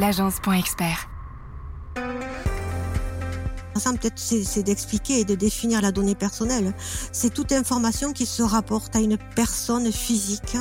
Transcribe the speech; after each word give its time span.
l'agence.expert. 0.00 1.08
Peut-être, 3.74 4.18
c'est 4.18 4.62
d'expliquer 4.62 5.20
et 5.20 5.24
de 5.24 5.34
définir 5.34 5.80
la 5.80 5.90
donnée 5.90 6.14
personnelle. 6.14 6.74
C'est 7.12 7.32
toute 7.32 7.52
information 7.52 8.12
qui 8.12 8.26
se 8.26 8.42
rapporte 8.42 8.94
à 8.94 9.00
une 9.00 9.18
personne 9.34 9.90
physique. 9.90 10.56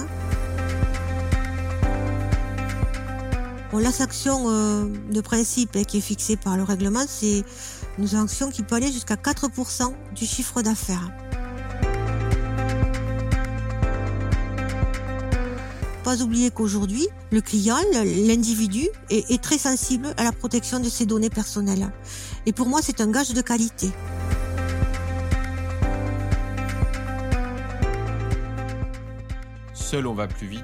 la 3.74 3.92
sanction 3.94 4.46
euh, 4.48 4.86
de 5.10 5.22
principe 5.22 5.86
qui 5.86 6.00
est 6.00 6.02
fixée 6.02 6.36
par 6.36 6.58
le 6.58 6.64
règlement, 6.64 7.04
c'est 7.08 7.44
une 7.98 8.08
sanction 8.08 8.50
qui 8.50 8.62
peut 8.62 8.76
aller 8.76 8.92
jusqu'à 8.92 9.16
4% 9.16 9.94
du 10.16 10.26
chiffre 10.26 10.62
d'affaires. 10.62 11.10
Oublier 16.10 16.50
qu'aujourd'hui, 16.50 17.08
le 17.32 17.40
client, 17.40 17.78
l'individu, 17.94 18.88
est, 19.12 19.30
est, 19.30 19.42
très 19.42 19.60
sensible 19.60 20.08
à 20.18 20.24
la 20.24 20.32
protection 20.32 20.80
de 20.80 20.90
ses 20.90 21.06
données 21.06 21.30
personnelles. 21.30 21.92
Et 22.48 22.52
pour 22.52 22.68
moi, 22.68 22.82
c'est 22.82 23.00
un 23.00 23.12
gage 23.12 23.34
de 23.34 23.42
qualité. 23.42 23.92
Seul 29.74 30.08
on 30.08 30.16
va 30.16 30.28
plus 30.28 30.48
vite, 30.48 30.64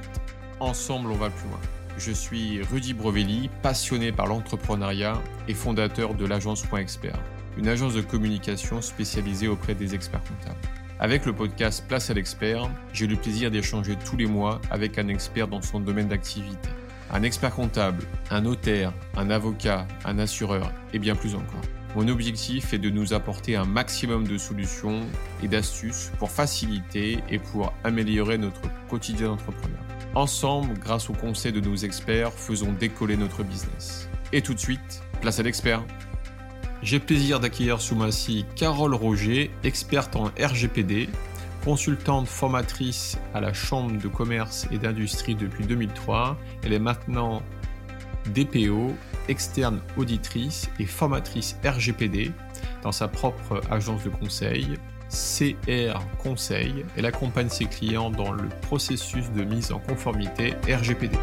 ensemble 0.59 1.12
on 1.12 1.16
va 1.16 1.30
plus 1.30 1.48
loin. 1.48 1.59
Je 1.98 2.12
suis 2.12 2.62
Rudy 2.64 2.94
Brovelli, 2.94 3.50
passionné 3.62 4.12
par 4.12 4.25
l'entrepreneuriat 4.25 5.22
et 5.48 5.53
fondateur 5.53 6.16
de 6.16 6.25
l'agence 6.25 6.64
Point 6.64 6.80
Expert, 6.80 7.20
une 7.58 7.67
agence 7.67 7.94
de 7.94 8.02
communication 8.02 8.81
spécialisée 8.81 9.48
auprès 9.48 9.75
des 9.75 9.94
experts 9.94 10.23
comptables. 10.23 10.84
Avec 10.98 11.26
le 11.26 11.34
podcast 11.34 11.84
Place 11.90 12.09
à 12.09 12.13
l'expert, 12.13 12.70
j'ai 12.94 13.05
le 13.05 13.17
plaisir 13.17 13.52
d'échanger 13.52 13.98
tous 14.05 14.16
les 14.16 14.27
mois 14.27 14.62
avec 14.72 14.98
un 14.98 15.09
expert 15.09 15.49
dans 15.49 15.62
son 15.62 15.81
domaine 15.81 16.08
d'activité. 16.08 16.70
Un 17.12 17.23
expert 17.23 17.53
comptable, 17.53 18.03
un 18.31 18.41
notaire, 18.41 18.94
un 19.17 19.30
avocat, 19.30 19.86
un 20.05 20.20
assureur 20.20 20.72
et 20.94 21.00
bien 21.00 21.16
plus 21.16 21.36
encore. 21.36 21.62
Mon 21.97 22.08
objectif 22.08 22.73
est 22.73 22.78
de 22.78 22.89
nous 22.89 23.14
apporter 23.14 23.58
un 23.58 23.66
maximum 23.66 24.25
de 24.25 24.38
solutions 24.38 25.02
et 25.44 25.50
d'astuces 25.50 26.11
pour 26.17 26.31
faciliter 26.31 27.19
et 27.30 27.39
pour 27.39 27.73
améliorer 27.84 28.38
notre 28.38 28.62
quotidien 28.88 29.28
d'entrepreneur. 29.28 29.80
Ensemble, 30.16 30.80
grâce 30.80 31.09
au 31.09 31.14
conseil 31.14 31.52
de 31.52 31.59
nos 31.59 31.75
experts, 31.75 32.31
faisons 32.31 32.72
décoller 32.72 33.17
notre 33.17 33.44
business. 33.44 34.08
Et 34.31 34.41
tout 34.41 34.53
de 34.53 34.59
suite, 34.59 35.03
place 35.19 35.39
à 35.41 35.44
l'expert. 35.44 35.84
J'ai 36.81 37.00
plaisir 37.00 37.40
d'accueillir 37.40 37.81
sous 37.81 37.95
ma 37.95 38.12
scie 38.12 38.45
Carole 38.56 38.94
Roger, 38.94 39.50
experte 39.64 40.16
en 40.16 40.26
RGPD, 40.40 41.09
consultante 41.64 42.28
formatrice 42.28 43.18
à 43.34 43.42
la 43.42 43.54
Chambre 43.54 44.00
de 44.00 44.08
commerce 44.08 44.68
et 44.72 44.78
d'industrie 44.78 45.36
depuis 45.36 45.66
2003. 45.66 46.38
Elle 46.64 46.73
est 46.73 46.80
maintenant 46.80 47.42
DPO, 48.28 48.94
externe 49.30 49.81
auditrice 49.98 50.70
et 50.80 50.86
formatrice 50.86 51.58
RGPD 51.64 52.31
dans 52.84 52.92
sa 52.92 53.08
propre 53.08 53.62
agence 53.72 54.03
de 54.03 54.09
conseil 54.09 54.76
CR 55.09 56.00
Conseil. 56.18 56.86
Elle 56.98 57.06
accompagne 57.06 57.50
ses 57.50 57.66
clients 57.66 58.09
dans 58.09 58.31
le 58.31 58.50
processus 58.62 59.31
de 59.31 59.44
mise 59.44 59.72
en 59.72 59.80
conformité 59.80 60.56
RGPD. 60.68 61.18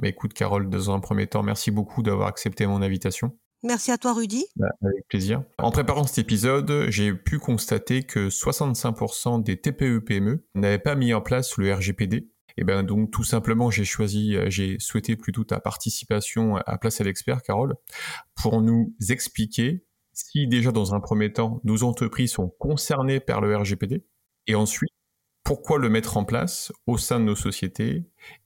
Mais 0.00 0.10
écoute 0.10 0.34
Carole, 0.34 0.68
dans 0.68 0.90
un 0.90 1.00
premier 1.00 1.26
temps, 1.26 1.42
merci 1.42 1.70
beaucoup 1.70 2.02
d'avoir 2.02 2.28
accepté 2.28 2.66
mon 2.66 2.82
invitation. 2.82 3.36
Merci 3.62 3.90
à 3.90 3.98
toi 3.98 4.12
Rudy. 4.12 4.46
Bah, 4.56 4.68
avec 4.82 5.08
plaisir. 5.08 5.42
En 5.58 5.70
préparant 5.70 6.04
cet 6.04 6.18
épisode, 6.18 6.86
j'ai 6.88 7.14
pu 7.14 7.38
constater 7.38 8.04
que 8.04 8.28
65% 8.28 9.42
des 9.42 9.60
TPE-PME 9.60 10.44
n'avaient 10.54 10.78
pas 10.78 10.94
mis 10.94 11.14
en 11.14 11.20
place 11.20 11.56
le 11.56 11.72
RGPD 11.72 12.30
et 12.58 12.64
ben 12.64 12.82
donc 12.82 13.10
tout 13.10 13.24
simplement 13.24 13.70
j'ai 13.70 13.84
choisi, 13.84 14.36
euh, 14.36 14.48
j'ai 14.48 14.78
souhaité 14.78 15.16
plutôt 15.16 15.44
ta 15.44 15.60
participation 15.60 16.56
à 16.56 16.78
Place 16.78 17.00
à 17.00 17.04
l'expert, 17.04 17.42
Carole, 17.42 17.74
pour 18.34 18.62
nous 18.62 18.94
expliquer 19.08 19.84
si 20.12 20.46
déjà 20.46 20.72
dans 20.72 20.94
un 20.94 21.00
premier 21.00 21.32
temps 21.32 21.60
nos 21.64 21.82
entreprises 21.82 22.32
sont 22.32 22.48
concernées 22.58 23.20
par 23.20 23.40
le 23.40 23.54
RGPD 23.54 24.04
et 24.46 24.54
ensuite 24.54 24.92
pourquoi 25.46 25.78
le 25.78 25.88
mettre 25.88 26.16
en 26.16 26.24
place 26.24 26.72
au 26.88 26.98
sein 26.98 27.20
de 27.20 27.24
nos 27.24 27.36
sociétés 27.36 28.02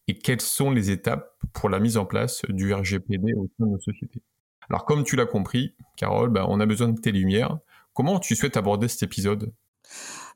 et 0.06 0.18
quelles 0.18 0.42
sont 0.42 0.70
les 0.70 0.90
étapes 0.90 1.34
pour 1.54 1.70
la 1.70 1.80
mise 1.80 1.96
en 1.96 2.04
place 2.04 2.42
du 2.50 2.74
RGPD 2.74 3.32
au 3.32 3.48
sein 3.56 3.64
de 3.64 3.70
nos 3.70 3.80
sociétés? 3.80 4.22
Alors 4.68 4.84
comme 4.84 5.02
tu 5.02 5.16
l'as 5.16 5.24
compris, 5.24 5.74
Carole, 5.96 6.28
ben, 6.28 6.44
on 6.46 6.60
a 6.60 6.66
besoin 6.66 6.88
de 6.88 7.00
tes 7.00 7.10
lumières. 7.10 7.58
Comment 7.94 8.20
tu 8.20 8.36
souhaites 8.36 8.58
aborder 8.58 8.86
cet 8.86 9.02
épisode? 9.02 9.50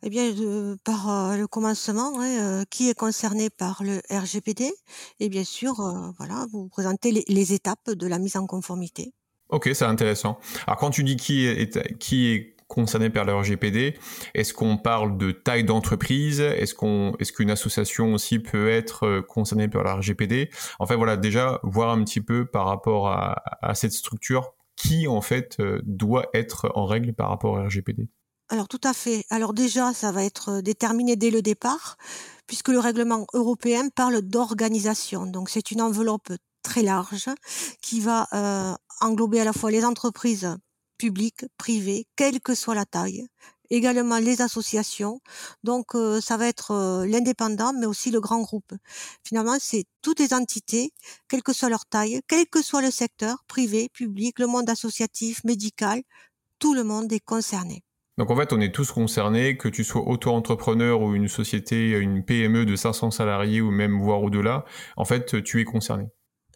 Eh 0.02 0.08
bien, 0.08 0.32
par 0.84 1.10
euh, 1.10 1.36
le 1.36 1.46
commencement, 1.46 2.18
hein, 2.18 2.40
euh, 2.40 2.64
qui 2.70 2.88
est 2.88 2.98
concerné 2.98 3.50
par 3.50 3.82
le 3.82 4.00
RGPD 4.10 4.72
Et 5.20 5.28
bien 5.28 5.44
sûr, 5.44 5.80
euh, 5.80 6.12
voilà, 6.16 6.46
vous 6.50 6.68
présentez 6.68 7.24
les, 7.28 7.52
étapes 7.52 7.90
de 7.90 8.06
la 8.06 8.18
mise 8.18 8.36
en 8.38 8.46
conformité. 8.46 9.12
Ok, 9.50 9.68
c'est 9.74 9.84
intéressant. 9.84 10.38
Alors, 10.66 10.78
quand 10.78 10.90
tu 10.90 11.04
dis 11.04 11.16
qui 11.16 11.46
est, 11.46 11.98
qui 11.98 12.28
est 12.28 12.53
concerné 12.74 13.08
par 13.08 13.24
le 13.24 13.34
RGPD, 13.34 13.96
est-ce 14.34 14.52
qu'on 14.52 14.76
parle 14.76 15.16
de 15.16 15.30
taille 15.30 15.64
d'entreprise? 15.64 16.40
Est-ce 16.40 17.32
qu'une 17.32 17.50
association 17.50 18.12
aussi 18.14 18.40
peut 18.40 18.68
être 18.68 19.20
concernée 19.20 19.68
par 19.68 19.84
le 19.84 19.90
RGPD 19.90 20.50
Enfin 20.80 20.96
voilà, 20.96 21.16
déjà 21.16 21.60
voir 21.62 21.90
un 21.90 22.02
petit 22.02 22.20
peu 22.20 22.44
par 22.44 22.66
rapport 22.66 23.08
à, 23.08 23.42
à 23.62 23.74
cette 23.74 23.92
structure 23.92 24.54
qui 24.76 25.06
en 25.06 25.20
fait 25.20 25.58
doit 25.84 26.26
être 26.34 26.70
en 26.74 26.84
règle 26.84 27.12
par 27.12 27.28
rapport 27.28 27.52
au 27.52 27.64
RGPD. 27.64 28.08
Alors 28.48 28.68
tout 28.68 28.80
à 28.82 28.92
fait. 28.92 29.24
Alors 29.30 29.54
déjà, 29.54 29.92
ça 29.92 30.12
va 30.12 30.24
être 30.24 30.60
déterminé 30.60 31.16
dès 31.16 31.30
le 31.30 31.42
départ, 31.42 31.96
puisque 32.46 32.68
le 32.68 32.80
règlement 32.80 33.26
européen 33.32 33.88
parle 33.94 34.20
d'organisation. 34.20 35.26
Donc 35.26 35.48
c'est 35.48 35.70
une 35.70 35.80
enveloppe 35.80 36.32
très 36.62 36.82
large 36.82 37.30
qui 37.80 38.00
va 38.00 38.26
englober 39.00 39.40
à 39.40 39.44
la 39.44 39.52
fois 39.52 39.70
les 39.70 39.84
entreprises 39.84 40.56
publiques, 40.98 41.44
privées, 41.58 42.06
quelle 42.16 42.40
que 42.40 42.54
soit 42.54 42.74
la 42.74 42.84
taille, 42.84 43.26
également 43.70 44.18
les 44.18 44.40
associations. 44.42 45.20
Donc 45.62 45.96
ça 46.20 46.36
va 46.36 46.46
être 46.46 47.04
l'indépendant, 47.06 47.72
mais 47.72 47.86
aussi 47.86 48.10
le 48.10 48.20
grand 48.20 48.40
groupe. 48.42 48.72
Finalement, 49.24 49.56
c'est 49.58 49.84
toutes 50.02 50.20
les 50.20 50.34
entités, 50.34 50.92
quelle 51.28 51.42
que 51.42 51.52
soit 51.52 51.68
leur 51.68 51.86
taille, 51.86 52.20
quel 52.28 52.46
que 52.46 52.62
soit 52.62 52.82
le 52.82 52.90
secteur, 52.90 53.44
privé, 53.48 53.88
public, 53.92 54.38
le 54.38 54.46
monde 54.46 54.68
associatif, 54.70 55.42
médical, 55.44 56.02
tout 56.58 56.74
le 56.74 56.84
monde 56.84 57.12
est 57.12 57.24
concerné. 57.24 57.82
Donc 58.16 58.30
en 58.30 58.36
fait, 58.36 58.52
on 58.52 58.60
est 58.60 58.72
tous 58.72 58.92
concernés, 58.92 59.56
que 59.56 59.68
tu 59.68 59.82
sois 59.82 60.06
auto-entrepreneur 60.06 61.02
ou 61.02 61.16
une 61.16 61.26
société, 61.26 61.90
une 61.98 62.24
PME 62.24 62.64
de 62.64 62.76
500 62.76 63.10
salariés 63.10 63.60
ou 63.60 63.72
même 63.72 64.00
voire 64.00 64.22
au-delà, 64.22 64.64
en 64.96 65.04
fait, 65.04 65.42
tu 65.42 65.60
es 65.60 65.64
concerné. 65.64 66.04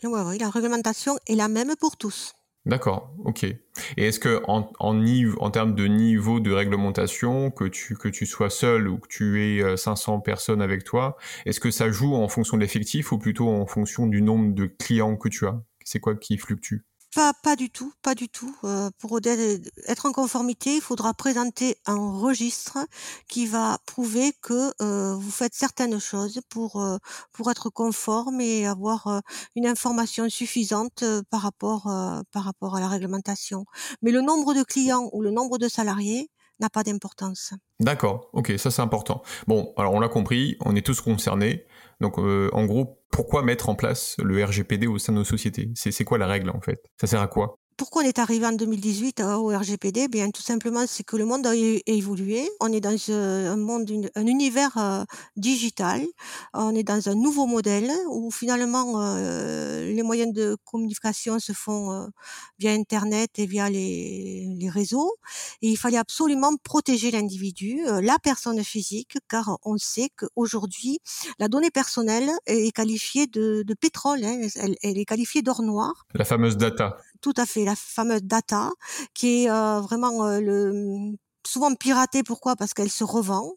Oui, 0.05 0.21
oui, 0.25 0.39
la 0.39 0.51
réglementation 0.51 1.19
est 1.27 1.35
la 1.35 1.49
même 1.49 1.75
pour 1.75 1.97
tous. 1.97 2.35
D'accord, 2.69 3.15
ok. 3.25 3.45
Et 3.45 3.57
est-ce 3.97 4.21
que 4.21 4.43
en, 4.47 4.71
en, 4.79 5.51
termes 5.51 5.75
de 5.75 5.87
niveau 5.87 6.39
de 6.39 6.53
réglementation, 6.53 7.51
que 7.51 7.65
tu, 7.65 7.97
que 7.97 8.09
tu 8.09 8.27
sois 8.27 8.51
seul 8.51 8.89
ou 8.89 8.99
que 8.99 9.09
tu 9.09 9.43
aies 9.43 9.77
500 9.77 10.21
personnes 10.21 10.61
avec 10.61 10.85
toi, 10.85 11.17
est-ce 11.47 11.61
que 11.61 11.71
ça 11.71 11.91
joue 11.91 12.15
en 12.15 12.29
fonction 12.29 12.59
de 12.59 12.63
l'effectif 12.63 13.11
ou 13.11 13.19
plutôt 13.19 13.49
en 13.49 13.65
fonction 13.67 14.07
du 14.07 14.21
nombre 14.21 14.55
de 14.55 14.67
clients 14.67 15.17
que 15.17 15.31
tu 15.31 15.47
as? 15.47 15.59
C'est 15.83 16.01
quoi 16.01 16.15
qui 16.15 16.37
fluctue? 16.37 16.88
Pas, 17.15 17.33
pas 17.43 17.57
du 17.57 17.71
tout, 17.71 17.93
pas 18.03 18.15
du 18.15 18.29
tout. 18.29 18.55
Euh, 18.65 18.91
pour 18.99 19.19
être 19.89 20.07
en 20.07 20.13
conformité, 20.13 20.77
il 20.77 20.81
faudra 20.81 21.15
présenter 21.15 21.77
un 21.87 22.19
registre 22.19 22.79
qui 23.29 23.47
va 23.47 23.79
prouver 23.87 24.33
que 24.43 24.73
euh, 24.83 25.15
vous 25.15 25.31
faites 25.31 25.55
certaines 25.55 25.99
choses 25.99 26.41
pour 26.49 26.81
euh, 26.83 26.99
pour 27.33 27.51
être 27.51 27.71
conforme 27.71 28.41
et 28.41 28.67
avoir 28.67 29.23
une 29.57 29.67
information 29.67 30.29
suffisante 30.29 31.05
par 31.31 31.43
rapport 31.43 31.85
par 32.33 32.45
rapport 32.45 32.77
à 32.77 32.81
la 32.81 32.89
réglementation. 32.89 33.65
Mais 34.03 34.11
le 34.11 34.21
nombre 34.21 34.55
de 34.55 34.63
clients 34.63 35.09
ou 35.13 35.23
le 35.23 35.31
nombre 35.31 35.59
de 35.59 35.69
salariés 35.69 36.31
n'a 36.61 36.69
pas 36.69 36.83
d'importance. 36.83 37.53
D'accord, 37.81 38.29
ok, 38.33 38.53
ça 38.59 38.71
c'est 38.71 38.83
important. 38.83 39.23
Bon, 39.47 39.73
alors 39.77 39.95
on 39.95 40.01
l'a 40.01 40.09
compris, 40.09 40.57
on 40.65 40.75
est 40.75 40.85
tous 40.85 41.01
concernés. 41.01 41.65
Donc 42.01 42.19
en 42.19 42.65
gros, 42.65 43.01
pourquoi 43.11 43.43
mettre 43.43 43.69
en 43.69 43.75
place 43.75 44.17
le 44.23 44.45
RGPD 44.45 44.87
au 44.87 44.99
sein 44.99 45.13
de 45.13 45.19
nos 45.19 45.25
sociétés? 45.25 45.71
C'est 45.75 46.05
quoi 46.05 46.19
la 46.19 46.27
règle 46.27 46.51
en 46.51 46.61
fait? 46.61 46.81
Ça 47.01 47.07
sert 47.07 47.21
à 47.21 47.29
quoi? 47.29 47.59
Pourquoi 47.79 48.03
on 48.03 48.05
est 48.05 48.19
arrivé 48.19 48.45
en 48.45 48.53
2018 48.53 49.21
au 49.21 49.47
RGPD 49.57 50.09
Bien, 50.09 50.31
tout 50.31 50.43
simplement, 50.43 50.85
c'est 50.87 51.05
que 51.05 51.17
le 51.17 51.25
monde 51.25 51.47
a 51.47 51.55
évolué. 51.55 52.51
On 52.61 52.73
est 52.73 52.81
dans 52.81 52.97
un 53.11 53.57
monde, 53.57 53.89
un 54.17 54.27
univers 54.27 54.77
euh, 54.77 55.05
digital. 55.37 56.05
On 56.53 56.75
est 56.75 56.83
dans 56.83 57.09
un 57.09 57.15
nouveau 57.15 57.47
modèle 57.47 57.91
où 58.11 58.33
finalement 58.33 59.01
euh, 59.01 59.93
les 59.95 60.03
moyens 60.03 60.35
de 60.35 60.57
communication 60.65 61.39
se 61.39 61.53
font 61.53 61.93
euh, 61.93 62.07
via 62.59 62.73
Internet 62.73 63.39
et 63.39 63.47
via 63.47 63.71
les, 63.71 64.69
réseaux. 64.69 65.15
Et 65.63 65.69
il 65.69 65.77
fallait 65.77 65.99
absolument 65.99 66.55
protéger 66.63 67.13
l'individu, 67.13 67.81
la 68.03 68.19
personne 68.19 68.63
physique, 68.63 69.17
car 69.31 69.57
on 69.65 69.79
sait 69.79 70.11
qu'aujourd'hui, 70.19 70.99
la 71.39 71.49
donnée 71.49 71.71
personnelle 71.71 72.29
est 72.47 72.75
qualifiée 72.75 73.27
de, 73.29 73.65
pétrole. 73.81 74.25
Hein. 74.25 74.49
Elle 74.83 74.99
est 74.99 75.05
qualifiée 75.05 75.43
d'or 75.43 75.63
noir. 75.63 76.07
La 76.15 76.25
fameuse 76.25 76.57
data 76.57 76.99
tout 77.21 77.35
à 77.37 77.47
fait 77.47 77.65
la 77.65 77.77
fameuse 77.77 78.23
data, 78.23 78.71
qui 79.15 79.45
est 79.45 79.51
euh, 79.51 79.81
vraiment 79.81 80.27
euh, 80.27 81.13
souvent 81.47 81.75
piratée. 81.75 82.23
Pourquoi? 82.23 82.57
Parce 82.57 82.75
qu'elle 82.75 82.91
se 82.91 83.05
revend, 83.05 83.55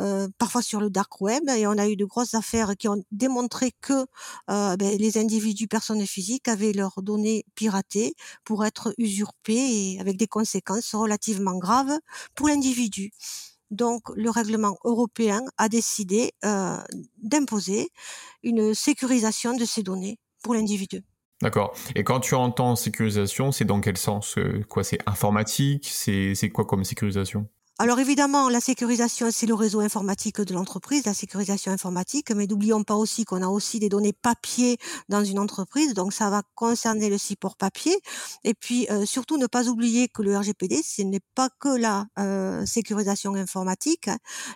euh, 0.00 0.28
parfois 0.38 0.62
sur 0.62 0.80
le 0.80 0.90
dark 0.90 1.20
web. 1.20 1.48
Et 1.50 1.66
on 1.66 1.78
a 1.78 1.88
eu 1.88 1.96
de 1.96 2.04
grosses 2.04 2.34
affaires 2.34 2.76
qui 2.76 2.88
ont 2.88 3.02
démontré 3.12 3.72
que 3.80 4.06
ben, 4.48 4.76
les 4.98 5.18
individus, 5.18 5.68
personnes 5.68 6.06
physiques, 6.06 6.48
avaient 6.48 6.72
leurs 6.72 7.02
données 7.02 7.44
piratées 7.54 8.14
pour 8.44 8.64
être 8.64 8.94
usurpées 8.98 9.94
et 9.94 10.00
avec 10.00 10.16
des 10.16 10.28
conséquences 10.28 10.94
relativement 10.94 11.58
graves 11.58 11.98
pour 12.34 12.48
l'individu. 12.48 13.12
Donc, 13.70 14.02
le 14.14 14.30
règlement 14.30 14.76
européen 14.84 15.42
a 15.58 15.68
décidé 15.68 16.32
d'imposer 17.18 17.90
une 18.42 18.74
sécurisation 18.74 19.54
de 19.56 19.64
ces 19.64 19.82
données 19.82 20.18
pour 20.42 20.54
l'individu. 20.54 21.02
D'accord. 21.44 21.74
Et 21.94 22.04
quand 22.04 22.20
tu 22.20 22.34
entends 22.34 22.74
sécurisation, 22.74 23.52
c'est 23.52 23.66
dans 23.66 23.82
quel 23.82 23.98
sens 23.98 24.38
euh, 24.38 24.64
Quoi, 24.66 24.82
c'est 24.82 24.98
informatique 25.06 25.86
C'est 25.86 26.48
quoi 26.48 26.64
comme 26.64 26.84
sécurisation? 26.84 27.46
Alors 27.78 27.98
évidemment, 27.98 28.48
la 28.48 28.60
sécurisation, 28.60 29.28
c'est 29.30 29.46
le 29.46 29.52
réseau 29.52 29.80
informatique 29.80 30.40
de 30.40 30.54
l'entreprise, 30.54 31.04
la 31.04 31.12
sécurisation 31.12 31.70
informatique, 31.70 32.30
mais 32.30 32.46
n'oublions 32.46 32.82
pas 32.82 32.94
aussi 32.94 33.24
qu'on 33.24 33.42
a 33.42 33.48
aussi 33.48 33.78
des 33.78 33.90
données 33.90 34.14
papier 34.14 34.78
dans 35.10 35.24
une 35.24 35.38
entreprise, 35.40 35.92
donc 35.92 36.14
ça 36.14 36.30
va 36.30 36.42
concerner 36.54 37.10
le 37.10 37.18
support 37.18 37.56
papier. 37.56 37.98
Et 38.44 38.54
puis 38.54 38.86
euh, 38.90 39.04
surtout 39.04 39.36
ne 39.36 39.46
pas 39.46 39.68
oublier 39.68 40.08
que 40.08 40.22
le 40.22 40.38
RGPD, 40.38 40.82
ce 40.82 41.02
n'est 41.02 41.20
pas 41.34 41.50
que 41.60 41.76
la 41.76 42.06
euh, 42.18 42.64
sécurisation 42.64 43.34
informatique, 43.34 44.08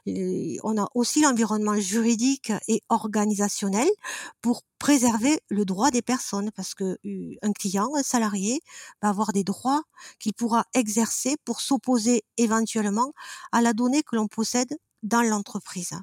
on 0.07 0.79
a 0.79 0.87
aussi 0.95 1.21
l'environnement 1.21 1.79
juridique 1.79 2.53
et 2.69 2.83
organisationnel 2.89 3.89
pour 4.41 4.63
préserver 4.79 5.41
le 5.49 5.65
droit 5.65 5.91
des 5.91 6.03
personnes 6.03 6.51
parce 6.55 6.75
que 6.75 6.99
un 7.43 7.53
client, 7.53 7.91
un 7.97 8.03
salarié 8.03 8.61
va 9.03 9.09
avoir 9.09 9.33
des 9.33 9.45
droits 9.45 9.83
qu'il 10.19 10.35
pourra 10.35 10.65
exercer 10.75 11.37
pour 11.45 11.61
s'opposer 11.61 12.23
éventuellement 12.37 13.13
à 13.53 13.61
la 13.61 13.73
donnée 13.73 14.03
que 14.03 14.17
l'on 14.17 14.29
possède 14.29 14.77
dans 15.03 15.23
l'entreprise. 15.23 15.95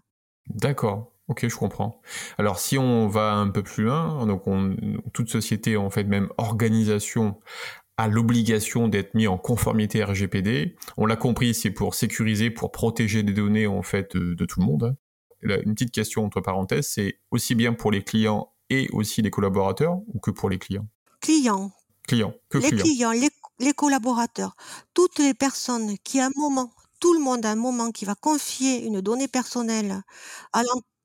D'accord. 0.50 1.12
Ok, 1.28 1.48
je 1.48 1.56
comprends. 1.56 2.02
Alors, 2.38 2.60
si 2.60 2.78
on 2.78 3.08
va 3.08 3.34
un 3.34 3.50
peu 3.50 3.64
plus 3.64 3.86
loin, 3.86 4.28
donc 4.28 4.46
on, 4.46 4.76
toute 5.12 5.30
société, 5.30 5.76
en 5.76 5.90
fait, 5.90 6.04
même 6.04 6.30
organisation, 6.38 7.40
a 7.98 8.08
l'obligation 8.08 8.88
d'être 8.88 9.14
mis 9.14 9.28
en 9.28 9.38
conformité 9.38 10.04
RGPD. 10.04 10.76
On 10.98 11.06
l'a 11.06 11.16
compris, 11.16 11.54
c'est 11.54 11.72
pour 11.72 11.96
sécuriser, 11.96 12.52
pour 12.52 12.72
protéger 12.72 13.24
des 13.24 13.34
données 13.34 13.68
en 13.68 13.82
fait 13.82 14.16
de, 14.18 14.46
tout 14.46 14.60
le 14.60 14.66
monde. 14.66 14.96
Hein. 15.44 15.58
une 15.66 15.74
petite 15.74 15.92
question 15.94 16.26
entre 16.26 16.42
parenthèses, 16.42 16.88
c'est 16.90 17.20
aussi 17.32 17.56
bien 17.56 17.74
pour 17.74 17.92
les 17.92 18.04
clients 18.04 18.52
et 18.70 18.90
aussi 18.92 19.22
les 19.22 19.32
collaborateurs 19.32 19.98
ou 20.14 20.20
que 20.20 20.32
pour 20.32 20.50
les 20.50 20.58
clients? 20.58 20.88
Clients. 21.22 21.72
Clients. 22.08 22.34
Que 22.50 22.58
les 22.58 22.72
clients, 22.72 23.12
les, 23.12 23.74
collaborateurs. 23.74 24.56
Toutes 24.94 25.20
les 25.20 25.34
personnes 25.34 25.98
qui, 26.04 26.20
à 26.20 26.28
un 26.28 26.32
moment, 26.36 26.72
tout 27.00 27.14
le 27.14 27.20
monde 27.20 27.46
à 27.46 27.52
un 27.52 27.56
moment 27.56 27.92
qui 27.92 28.06
va 28.06 28.16
confier 28.16 28.86
une 28.86 29.02
donnée 29.02 29.28
personnelle 29.28 30.02
à 30.54 30.64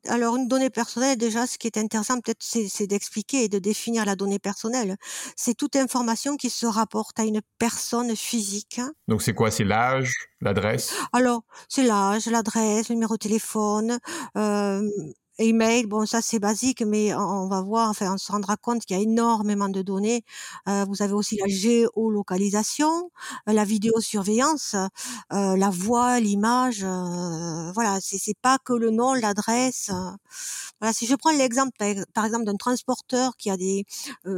alors 0.08 0.36
une 0.36 0.48
donnée 0.48 0.70
personnelle, 0.70 1.18
déjà, 1.18 1.46
ce 1.46 1.58
qui 1.58 1.66
est 1.66 1.76
intéressant 1.76 2.20
peut-être, 2.20 2.42
c'est 2.42 2.86
d'expliquer 2.86 3.44
et 3.44 3.48
de 3.48 3.58
définir 3.58 4.04
la 4.04 4.16
donnée 4.16 4.38
personnelle. 4.38 4.96
C'est 5.36 5.54
toute 5.54 5.76
information 5.76 6.36
qui 6.36 6.48
se 6.50 6.66
rapporte 6.66 7.18
à 7.20 7.24
une 7.24 7.40
personne 7.58 8.16
physique. 8.16 8.80
Donc 9.08 9.22
c'est 9.22 9.34
quoi? 9.34 9.50
C'est 9.50 9.64
l'âge, 9.64 10.12
l'adresse? 10.40 10.94
Alors 11.12 11.42
c'est 11.68 11.82
l'âge, 11.82 12.26
l'adresse, 12.26 12.88
le 12.88 12.94
numéro 12.94 13.14
de 13.14 13.18
téléphone, 13.18 13.98
euh, 14.36 14.88
email, 15.40 15.86
bon 15.86 16.06
ça 16.06 16.20
c'est 16.22 16.38
basique, 16.38 16.82
mais 16.82 17.14
on, 17.14 17.48
va 17.48 17.62
voir, 17.62 17.88
enfin 17.90 18.14
on 18.14 18.18
se 18.18 18.30
rendra 18.30 18.56
compte 18.56 18.84
qu'il 18.84 18.96
y 18.96 19.00
a 19.00 19.02
énormément 19.02 19.68
de 19.68 19.82
données. 19.82 20.22
Euh, 20.68 20.84
vous 20.88 21.02
avez 21.02 21.12
aussi 21.12 21.36
la 21.36 21.46
géolocalisation, 21.48 23.10
euh, 23.48 23.52
la 23.52 23.64
vidéosurveillance, 23.64 24.74
euh, 25.32 25.56
la 25.56 25.70
voix, 25.70 26.20
l'image. 26.20 26.82
Euh, 26.84 27.72
voilà, 27.72 27.98
c'est 28.00 28.36
pas 28.40 28.58
que 28.58 28.72
le 28.72 28.90
nom, 28.90 29.14
l'adresse. 29.14 29.90
voilà, 30.80 30.92
si 30.92 31.06
je 31.06 31.14
prends 31.14 31.32
l'exemple 31.32 31.72
par, 32.14 32.24
exemple 32.24 32.44
d'un 32.44 32.56
transporteur 32.56 33.36
qui 33.36 33.50
a 33.50 33.56
des 33.56 33.84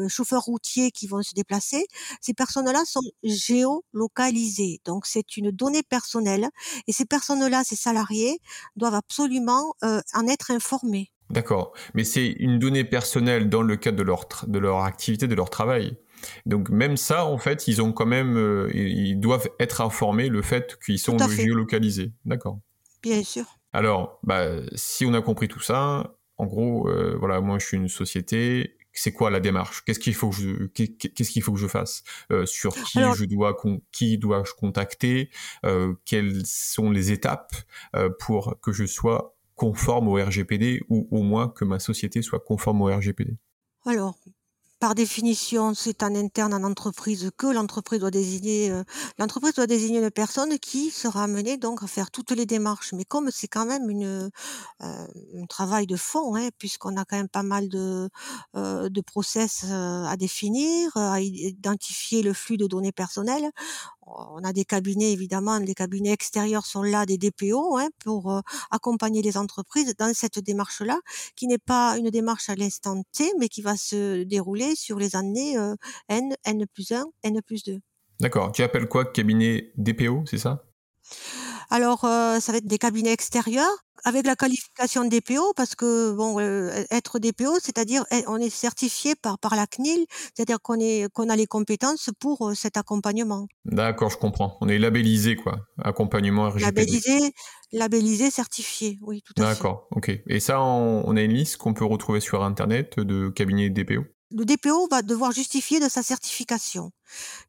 chauffeurs 0.08 0.42
routiers 0.42 0.90
qui 0.90 1.06
vont 1.06 1.22
se 1.22 1.34
déplacer, 1.34 1.86
ces 2.20 2.34
personnes-là 2.34 2.84
sont 2.86 3.02
géolocalisées. 3.22 4.80
Donc 4.84 5.06
c'est 5.06 5.36
une 5.36 5.50
donnée 5.50 5.82
personnelle 5.82 6.48
et 6.86 6.92
ces 6.92 7.04
personnes-là, 7.04 7.62
ces 7.64 7.76
salariés, 7.76 8.40
doivent 8.76 8.94
absolument 8.94 9.74
en 9.82 10.26
être 10.26 10.50
informés 10.50 10.91
D'accord. 11.30 11.72
Mais 11.94 12.04
c'est 12.04 12.26
une 12.26 12.58
donnée 12.58 12.84
personnelle 12.84 13.48
dans 13.48 13.62
le 13.62 13.76
cadre 13.76 13.96
de 13.96 14.02
leur, 14.02 14.26
de 14.46 14.58
leur 14.58 14.84
activité, 14.84 15.26
de 15.26 15.34
leur 15.34 15.48
travail. 15.48 15.96
Donc 16.46 16.68
même 16.68 16.96
ça, 16.96 17.24
en 17.24 17.38
fait, 17.38 17.66
ils 17.68 17.82
ont 17.82 17.92
quand 17.92 18.06
même, 18.06 18.36
euh, 18.36 18.70
ils 18.74 19.18
doivent 19.18 19.48
être 19.58 19.80
informés 19.80 20.28
le 20.28 20.42
fait 20.42 20.78
qu'ils 20.84 20.98
sont 20.98 21.18
géolocalisés. 21.18 22.12
D'accord. 22.24 22.60
Bien 23.02 23.24
sûr. 23.24 23.44
Alors, 23.72 24.20
bah, 24.22 24.46
si 24.74 25.06
on 25.06 25.14
a 25.14 25.22
compris 25.22 25.48
tout 25.48 25.60
ça, 25.60 26.14
en 26.36 26.46
gros, 26.46 26.88
euh, 26.88 27.16
voilà, 27.18 27.40
moi 27.40 27.58
je 27.58 27.66
suis 27.66 27.76
une 27.76 27.88
société. 27.88 28.76
C'est 28.92 29.12
quoi 29.12 29.30
la 29.30 29.40
démarche? 29.40 29.82
Qu'est-ce 29.84 29.98
qu'il 29.98 30.14
faut 30.14 30.28
que 30.28 30.36
je 30.36 30.66
qu'est-ce 30.66 31.30
qu'il 31.30 31.42
faut 31.42 31.54
que 31.54 31.58
je 31.58 31.66
fasse? 31.66 32.02
Euh, 32.30 32.44
Sur 32.44 32.74
qui 32.74 33.00
je 33.16 33.24
dois 33.24 33.56
qui 33.90 34.18
dois-je 34.18 34.52
contacter? 34.52 35.30
Quelles 36.04 36.42
sont 36.44 36.90
les 36.90 37.10
étapes 37.10 37.54
pour 38.18 38.56
que 38.60 38.70
je 38.70 38.84
sois 38.84 39.34
conforme 39.54 40.08
au 40.08 40.14
RGPD 40.14 40.82
ou 40.88 41.08
au 41.10 41.22
moins 41.22 41.48
que 41.48 41.64
ma 41.64 41.78
société 41.78 42.22
soit 42.22 42.40
conforme 42.40 42.82
au 42.82 42.86
RGPD 42.86 43.36
Alors, 43.86 44.16
par 44.82 44.96
définition, 44.96 45.74
c'est 45.74 46.02
en 46.02 46.12
interne 46.12 46.52
en 46.52 46.64
entreprise 46.64 47.30
que 47.38 47.46
l'entreprise 47.46 48.00
doit 48.00 48.10
désigner 48.10 48.68
euh, 48.68 48.82
l'entreprise 49.16 49.54
doit 49.54 49.68
désigner 49.68 50.00
une 50.00 50.10
personne 50.10 50.58
qui 50.58 50.90
sera 50.90 51.22
amenée 51.22 51.56
donc 51.56 51.84
à 51.84 51.86
faire 51.86 52.10
toutes 52.10 52.32
les 52.32 52.46
démarches. 52.46 52.92
Mais 52.92 53.04
comme 53.04 53.30
c'est 53.30 53.46
quand 53.46 53.64
même 53.64 53.88
une 53.88 54.28
euh, 54.82 55.06
un 55.36 55.46
travail 55.48 55.86
de 55.86 55.94
fond, 55.94 56.34
hein, 56.34 56.48
puisqu'on 56.58 56.96
a 56.96 57.04
quand 57.04 57.16
même 57.16 57.28
pas 57.28 57.44
mal 57.44 57.68
de 57.68 58.10
euh, 58.56 58.88
de 58.88 59.00
process 59.00 59.66
à 59.70 60.16
définir, 60.16 60.90
à 60.96 61.20
identifier 61.20 62.24
le 62.24 62.32
flux 62.32 62.56
de 62.56 62.66
données 62.66 62.90
personnelles, 62.90 63.52
on 64.06 64.42
a 64.44 64.52
des 64.52 64.64
cabinets, 64.64 65.12
évidemment, 65.12 65.58
les 65.58 65.74
cabinets 65.74 66.12
extérieurs 66.12 66.66
sont 66.66 66.82
là, 66.82 67.06
des 67.06 67.18
DPO, 67.18 67.76
hein, 67.78 67.88
pour 68.04 68.32
euh, 68.32 68.40
accompagner 68.70 69.22
les 69.22 69.36
entreprises 69.36 69.94
dans 69.98 70.12
cette 70.14 70.38
démarche-là, 70.38 70.98
qui 71.36 71.46
n'est 71.46 71.58
pas 71.58 71.96
une 71.98 72.10
démarche 72.10 72.48
à 72.48 72.54
l'instant 72.54 73.02
T, 73.12 73.30
mais 73.38 73.48
qui 73.48 73.62
va 73.62 73.76
se 73.76 74.24
dérouler 74.24 74.74
sur 74.74 74.98
les 74.98 75.16
années 75.16 75.56
euh, 75.56 75.74
N, 76.08 76.34
N 76.44 76.66
plus 76.72 76.92
1, 76.92 77.04
N 77.22 77.40
plus 77.42 77.62
2. 77.64 77.78
D'accord. 78.20 78.52
Tu 78.52 78.62
appelles 78.62 78.88
quoi 78.88 79.04
cabinet 79.04 79.72
DPO, 79.76 80.24
c'est 80.26 80.38
ça? 80.38 80.64
Alors, 81.72 82.04
euh, 82.04 82.38
ça 82.38 82.52
va 82.52 82.58
être 82.58 82.66
des 82.66 82.76
cabinets 82.76 83.14
extérieurs 83.14 83.72
avec 84.04 84.26
la 84.26 84.36
qualification 84.36 85.06
DPO 85.06 85.54
parce 85.56 85.74
que 85.74 86.12
bon, 86.12 86.38
euh, 86.38 86.70
être 86.90 87.18
DPO, 87.18 87.60
c'est-à-dire 87.62 88.04
eh, 88.10 88.24
on 88.26 88.36
est 88.36 88.50
certifié 88.50 89.14
par 89.14 89.38
par 89.38 89.56
la 89.56 89.66
CNIL, 89.66 90.04
c'est-à-dire 90.34 90.60
qu'on 90.60 90.78
est 90.78 91.10
qu'on 91.14 91.30
a 91.30 91.36
les 91.36 91.46
compétences 91.46 92.10
pour 92.20 92.50
euh, 92.50 92.54
cet 92.54 92.76
accompagnement. 92.76 93.48
D'accord, 93.64 94.10
je 94.10 94.18
comprends. 94.18 94.58
On 94.60 94.68
est 94.68 94.78
labellisé 94.78 95.34
quoi, 95.34 95.60
accompagnement 95.82 96.50
RGPD. 96.50 96.64
Labellisé, 96.66 97.34
labellisé, 97.72 98.30
certifié, 98.30 98.98
oui, 99.00 99.22
tout 99.22 99.32
à 99.38 99.46
fait. 99.46 99.54
D'accord, 99.54 99.88
ok. 99.92 100.10
Et 100.26 100.40
ça, 100.40 100.60
on, 100.60 101.16
a 101.16 101.22
une 101.22 101.32
liste 101.32 101.56
qu'on 101.56 101.72
peut 101.72 101.86
retrouver 101.86 102.20
sur 102.20 102.44
internet 102.44 103.00
de 103.00 103.30
cabinets 103.30 103.70
DPO 103.70 104.04
le 104.32 104.44
DPO 104.44 104.88
va 104.88 105.02
devoir 105.02 105.32
justifier 105.32 105.80
de 105.80 105.88
sa 105.88 106.02
certification. 106.02 106.90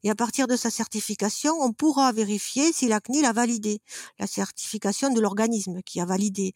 Et 0.02 0.10
à 0.10 0.14
partir 0.14 0.46
de 0.46 0.56
sa 0.56 0.70
certification, 0.70 1.54
on 1.60 1.72
pourra 1.72 2.12
vérifier 2.12 2.72
si 2.72 2.88
la 2.88 3.00
CNIL 3.00 3.24
a 3.24 3.32
validé 3.32 3.80
la 4.18 4.26
certification 4.26 5.10
de 5.10 5.20
l'organisme 5.20 5.80
qui 5.82 6.00
a 6.00 6.04
validé. 6.04 6.54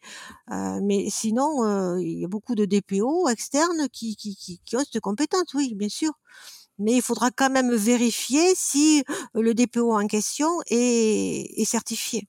Euh, 0.51 0.79
mais 0.83 1.09
sinon, 1.09 1.63
euh, 1.65 2.01
il 2.01 2.19
y 2.19 2.25
a 2.25 2.27
beaucoup 2.27 2.55
de 2.55 2.65
DPO 2.65 3.29
externes 3.29 3.89
qui, 3.91 4.15
ont 4.73 4.79
cette 4.79 5.01
compétence, 5.01 5.53
oui, 5.53 5.73
bien 5.75 5.89
sûr. 5.89 6.11
Mais 6.77 6.93
il 6.97 7.01
faudra 7.01 7.31
quand 7.31 7.49
même 7.49 7.73
vérifier 7.75 8.53
si 8.55 9.03
le 9.33 9.53
DPO 9.53 9.93
en 9.93 10.07
question 10.07 10.49
est, 10.69 11.61
est 11.61 11.65
certifié. 11.65 12.27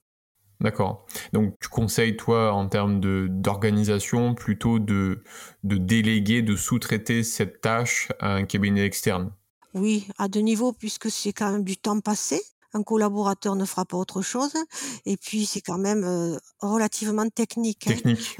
D'accord. 0.61 1.07
Donc 1.33 1.55
tu 1.59 1.67
conseilles, 1.67 2.15
toi, 2.15 2.53
en 2.53 2.67
termes 2.67 2.99
d'organisation, 3.29 4.35
plutôt 4.35 4.79
de, 4.79 5.23
de 5.63 5.77
déléguer, 5.77 6.41
de 6.43 6.55
sous-traiter 6.55 7.23
cette 7.23 7.61
tâche 7.61 8.09
à 8.19 8.35
un 8.35 8.45
cabinet 8.45 8.85
externe? 8.85 9.31
Oui, 9.73 10.07
à 10.17 10.27
deux 10.27 10.41
niveaux, 10.41 10.73
puisque 10.73 11.09
c'est 11.09 11.33
quand 11.33 11.51
même 11.51 11.63
du 11.63 11.77
temps 11.77 11.99
passé. 11.99 12.39
Un 12.73 12.83
collaborateur 12.83 13.55
ne 13.55 13.65
fera 13.65 13.85
pas 13.85 13.97
autre 13.97 14.21
chose. 14.21 14.53
Et 15.05 15.17
puis, 15.17 15.45
c'est 15.45 15.61
quand 15.61 15.77
même 15.77 16.03
euh, 16.03 16.37
relativement 16.59 17.27
technique. 17.29 17.87
Hein. 17.87 17.95
Technique. 17.95 18.37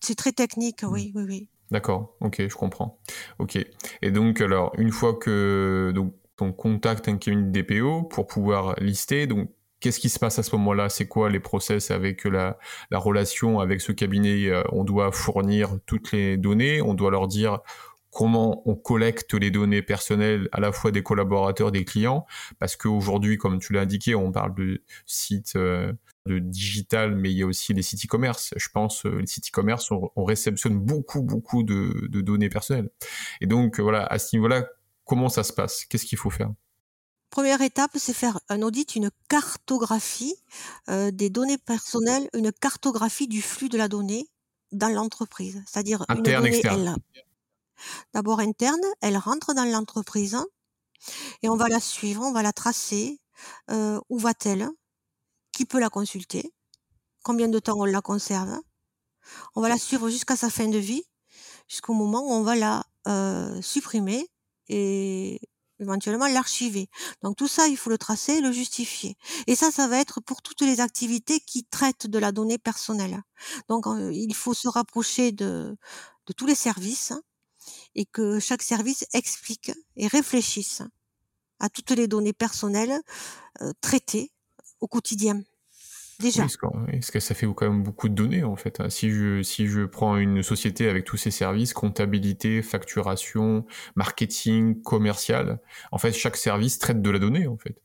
C'est 0.00 0.14
très 0.14 0.32
technique, 0.32 0.84
oui, 0.84 1.12
mmh. 1.14 1.18
oui, 1.18 1.24
oui. 1.28 1.48
D'accord, 1.70 2.14
ok, 2.20 2.48
je 2.48 2.54
comprends. 2.54 2.98
Ok. 3.38 3.58
Et 4.00 4.10
donc, 4.10 4.40
alors, 4.40 4.72
une 4.78 4.92
fois 4.92 5.14
que 5.14 5.92
donc, 5.94 6.14
on 6.40 6.52
contacte 6.52 7.08
un 7.08 7.16
cabinet 7.16 7.50
de 7.50 7.62
DPO 7.62 8.04
pour 8.04 8.26
pouvoir 8.26 8.74
lister, 8.80 9.26
donc 9.26 9.50
Qu'est-ce 9.80 10.00
qui 10.00 10.08
se 10.08 10.18
passe 10.18 10.38
à 10.38 10.42
ce 10.42 10.54
moment-là? 10.56 10.88
C'est 10.88 11.06
quoi 11.06 11.30
les 11.30 11.38
process 11.40 11.90
avec 11.90 12.24
la, 12.24 12.58
relation 12.90 13.60
avec 13.60 13.80
ce 13.80 13.92
cabinet 13.92 14.48
euh, 14.48 14.62
On 14.72 14.84
doit 14.84 15.12
fournir 15.12 15.78
toutes 15.86 16.12
les 16.12 16.36
données, 16.36 16.82
on 16.82 16.94
doit 16.94 17.10
leur 17.10 17.28
dire 17.28 17.60
comment 18.10 18.68
on 18.68 18.74
collecte 18.74 19.34
les 19.34 19.50
données 19.50 19.82
personnelles 19.82 20.48
à 20.52 20.60
la 20.60 20.72
fois 20.72 20.90
des 20.90 21.02
collaborateurs, 21.02 21.70
des 21.70 21.84
clients, 21.84 22.26
parce 22.58 22.74
qu'aujourd'hui, 22.74 23.36
comme 23.36 23.60
tu 23.60 23.72
l'as 23.72 23.82
indiqué, 23.82 24.14
on 24.14 24.32
parle 24.32 24.54
de 24.54 24.82
sites 25.06 25.54
euh, 25.56 25.92
de 26.26 26.38
digital, 26.38 27.14
mais 27.14 27.30
il 27.30 27.38
y 27.38 27.42
a 27.42 27.46
aussi 27.46 27.74
les 27.74 27.82
sites 27.82 28.04
e-commerce. 28.04 28.54
Je 28.56 28.68
pense 28.72 29.06
euh, 29.06 29.20
les 29.20 29.26
sites 29.26 29.48
e-commerce, 29.48 29.90
on, 29.90 30.24
réceptionne 30.24 30.78
beaucoup, 30.78 31.22
beaucoup 31.22 31.62
de, 31.62 32.08
données 32.08 32.48
personnelles. 32.48 32.90
Et 33.40 33.46
donc, 33.46 33.78
voilà, 33.80 34.04
à 34.06 34.18
ce 34.18 34.34
niveau-là, 34.36 34.66
comment 35.04 35.28
ça 35.28 35.44
se 35.44 35.52
passe? 35.52 35.84
Qu'est-ce 35.84 36.04
qu'il 36.04 36.18
faut 36.18 36.30
faire? 36.30 36.50
Première 37.30 37.60
étape, 37.60 37.90
c'est 37.96 38.14
faire 38.14 38.40
un 38.48 38.62
audit, 38.62 38.96
une 38.96 39.10
cartographie 39.28 40.34
euh, 40.88 41.10
des 41.10 41.30
données 41.30 41.58
personnelles, 41.58 42.28
une 42.32 42.52
cartographie 42.52 43.28
du 43.28 43.42
flux 43.42 43.68
de 43.68 43.76
la 43.76 43.88
donnée 43.88 44.28
dans 44.72 44.88
l'entreprise, 44.88 45.62
c'est-à-dire 45.66 46.04
une 46.08 46.22
donnée, 46.22 46.62
D'abord 48.12 48.40
interne, 48.40 48.80
elle 49.00 49.16
rentre 49.16 49.54
dans 49.54 49.64
l'entreprise 49.64 50.36
et 51.42 51.48
on 51.48 51.56
va 51.56 51.68
la 51.68 51.80
suivre, 51.80 52.22
on 52.22 52.32
va 52.32 52.42
la 52.42 52.52
tracer. 52.52 53.20
Euh, 53.70 54.00
où 54.08 54.18
va-t-elle 54.18 54.68
Qui 55.52 55.64
peut 55.64 55.78
la 55.78 55.90
consulter 55.90 56.52
Combien 57.22 57.48
de 57.48 57.60
temps 57.60 57.78
on 57.78 57.84
la 57.84 58.00
conserve 58.00 58.58
On 59.54 59.60
va 59.60 59.68
la 59.68 59.78
suivre 59.78 60.08
jusqu'à 60.10 60.34
sa 60.34 60.50
fin 60.50 60.66
de 60.66 60.78
vie, 60.78 61.04
jusqu'au 61.68 61.94
moment 61.94 62.20
où 62.20 62.32
on 62.32 62.42
va 62.42 62.56
la 62.56 62.84
euh, 63.06 63.62
supprimer 63.62 64.28
et 64.68 65.40
éventuellement 65.80 66.26
l'archiver. 66.26 66.88
Donc 67.22 67.36
tout 67.36 67.48
ça, 67.48 67.66
il 67.68 67.76
faut 67.76 67.90
le 67.90 67.98
tracer 67.98 68.34
et 68.34 68.40
le 68.40 68.52
justifier. 68.52 69.16
Et 69.46 69.54
ça, 69.54 69.70
ça 69.70 69.88
va 69.88 69.98
être 69.98 70.20
pour 70.20 70.42
toutes 70.42 70.62
les 70.62 70.80
activités 70.80 71.40
qui 71.40 71.64
traitent 71.64 72.06
de 72.06 72.18
la 72.18 72.32
donnée 72.32 72.58
personnelle. 72.58 73.22
Donc 73.68 73.86
euh, 73.86 74.12
il 74.12 74.34
faut 74.34 74.54
se 74.54 74.68
rapprocher 74.68 75.32
de, 75.32 75.76
de 76.26 76.32
tous 76.32 76.46
les 76.46 76.54
services 76.54 77.12
et 77.94 78.06
que 78.06 78.40
chaque 78.40 78.62
service 78.62 79.04
explique 79.12 79.72
et 79.96 80.06
réfléchisse 80.06 80.82
à 81.60 81.68
toutes 81.68 81.90
les 81.90 82.08
données 82.08 82.32
personnelles 82.32 83.00
euh, 83.62 83.72
traitées 83.80 84.32
au 84.80 84.86
quotidien. 84.86 85.42
Déjà. 86.20 86.50
est-ce 86.92 87.12
que 87.12 87.20
ça 87.20 87.34
fait 87.36 87.46
quand 87.54 87.70
même 87.70 87.84
beaucoup 87.84 88.08
de 88.08 88.14
données 88.14 88.42
en 88.42 88.56
fait 88.56 88.80
hein. 88.80 88.90
Si 88.90 89.10
je 89.10 89.40
si 89.44 89.68
je 89.68 89.82
prends 89.84 90.16
une 90.16 90.42
société 90.42 90.88
avec 90.88 91.04
tous 91.04 91.16
ses 91.16 91.30
services, 91.30 91.72
comptabilité, 91.72 92.60
facturation, 92.62 93.64
marketing, 93.94 94.82
commercial, 94.82 95.60
en 95.92 95.98
fait 95.98 96.12
chaque 96.12 96.36
service 96.36 96.80
traite 96.80 97.02
de 97.02 97.10
la 97.10 97.20
donnée 97.20 97.46
en 97.46 97.56
fait. 97.56 97.80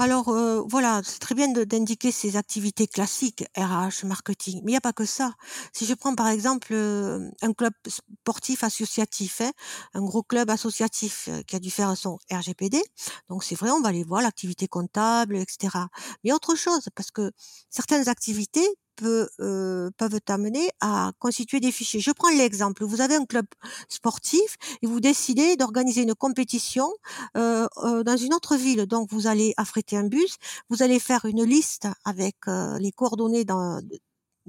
Alors 0.00 0.30
euh, 0.30 0.62
voilà, 0.66 1.02
c'est 1.04 1.18
très 1.18 1.34
bien 1.34 1.48
d'indiquer 1.48 2.10
ces 2.10 2.36
activités 2.36 2.86
classiques, 2.86 3.44
RH, 3.54 4.06
marketing, 4.06 4.62
mais 4.64 4.70
il 4.70 4.72
n'y 4.72 4.76
a 4.78 4.80
pas 4.80 4.94
que 4.94 5.04
ça. 5.04 5.34
Si 5.74 5.84
je 5.84 5.92
prends 5.92 6.14
par 6.14 6.28
exemple 6.28 6.72
euh, 6.72 7.30
un 7.42 7.52
club 7.52 7.74
sportif 7.86 8.64
associatif, 8.64 9.42
hein, 9.42 9.50
un 9.92 10.00
gros 10.00 10.22
club 10.22 10.48
associatif 10.48 11.28
euh, 11.28 11.42
qui 11.42 11.54
a 11.54 11.58
dû 11.58 11.70
faire 11.70 11.94
son 11.98 12.18
RGPD, 12.32 12.82
donc 13.28 13.44
c'est 13.44 13.56
vrai, 13.56 13.70
on 13.72 13.82
va 13.82 13.90
aller 13.90 14.02
voir 14.02 14.22
l'activité 14.22 14.68
comptable, 14.68 15.36
etc. 15.36 15.88
Mais 16.24 16.32
autre 16.32 16.54
chose, 16.54 16.88
parce 16.94 17.10
que 17.10 17.30
certaines 17.68 18.08
activités 18.08 18.66
euh, 19.02 19.90
peuvent 19.96 20.20
amener 20.28 20.70
à 20.80 21.12
constituer 21.18 21.60
des 21.60 21.72
fichiers. 21.72 22.00
Je 22.00 22.10
prends 22.10 22.30
l'exemple, 22.30 22.84
vous 22.84 23.00
avez 23.00 23.16
un 23.16 23.24
club 23.24 23.46
sportif 23.88 24.56
et 24.82 24.86
vous 24.86 25.00
décidez 25.00 25.56
d'organiser 25.56 26.02
une 26.02 26.14
compétition 26.14 26.90
euh, 27.36 27.66
euh, 27.84 28.02
dans 28.02 28.16
une 28.16 28.34
autre 28.34 28.56
ville. 28.56 28.86
Donc 28.86 29.10
vous 29.10 29.26
allez 29.26 29.54
affréter 29.56 29.96
un 29.96 30.06
bus, 30.06 30.36
vous 30.68 30.82
allez 30.82 30.98
faire 30.98 31.24
une 31.24 31.44
liste 31.44 31.88
avec 32.04 32.36
les 32.46 32.92
coordonnées 32.92 33.44
dans, 33.44 33.80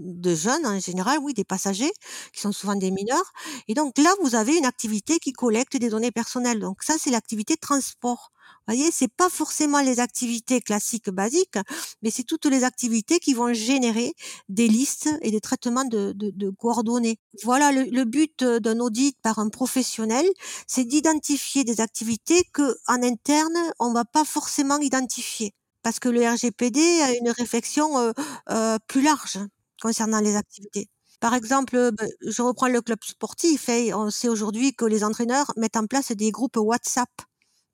de 0.01 0.35
jeunes 0.35 0.65
en 0.65 0.79
général, 0.79 1.19
oui, 1.21 1.33
des 1.33 1.43
passagers 1.43 1.91
qui 2.33 2.41
sont 2.41 2.51
souvent 2.51 2.75
des 2.75 2.91
mineurs. 2.91 3.33
Et 3.67 3.73
donc 3.73 3.97
là, 3.97 4.13
vous 4.21 4.35
avez 4.35 4.57
une 4.57 4.65
activité 4.65 5.19
qui 5.19 5.33
collecte 5.33 5.77
des 5.77 5.89
données 5.89 6.11
personnelles. 6.11 6.59
Donc 6.59 6.83
ça, 6.83 6.95
c'est 6.99 7.11
l'activité 7.11 7.57
transport. 7.57 8.31
Vous 8.67 8.75
voyez, 8.75 8.91
c'est 8.91 9.07
pas 9.07 9.29
forcément 9.29 9.81
les 9.81 9.99
activités 9.99 10.61
classiques 10.61 11.09
basiques, 11.09 11.57
mais 12.01 12.11
c'est 12.11 12.23
toutes 12.23 12.45
les 12.45 12.63
activités 12.63 13.19
qui 13.19 13.33
vont 13.33 13.53
générer 13.53 14.13
des 14.49 14.67
listes 14.67 15.09
et 15.21 15.31
des 15.31 15.41
traitements 15.41 15.85
de, 15.85 16.13
de, 16.15 16.49
coordonnées. 16.51 17.17
Voilà, 17.43 17.71
le, 17.71 17.83
le 17.83 18.05
but 18.05 18.43
d'un 18.43 18.79
audit 18.79 19.17
par 19.23 19.39
un 19.39 19.49
professionnel, 19.49 20.25
c'est 20.67 20.83
d'identifier 20.83 21.63
des 21.63 21.81
activités 21.81 22.43
que 22.53 22.75
en 22.87 23.01
interne 23.03 23.57
on 23.79 23.93
va 23.93 24.05
pas 24.05 24.25
forcément 24.25 24.77
identifier, 24.79 25.53
parce 25.83 25.99
que 25.99 26.09
le 26.09 26.27
RGPD 26.27 26.79
a 27.01 27.13
une 27.13 27.29
réflexion 27.29 27.97
euh, 27.97 28.11
euh, 28.49 28.77
plus 28.87 29.01
large 29.01 29.39
concernant 29.81 30.19
les 30.19 30.35
activités. 30.35 30.87
Par 31.19 31.33
exemple, 31.33 31.91
ben, 31.91 32.09
je 32.25 32.41
reprends 32.41 32.67
le 32.67 32.81
club 32.81 32.99
sportif 33.03 33.69
et 33.69 33.93
on 33.93 34.09
sait 34.09 34.29
aujourd'hui 34.29 34.73
que 34.73 34.85
les 34.85 35.03
entraîneurs 35.03 35.51
mettent 35.57 35.77
en 35.77 35.85
place 35.85 36.11
des 36.11 36.31
groupes 36.31 36.57
WhatsApp 36.57 37.09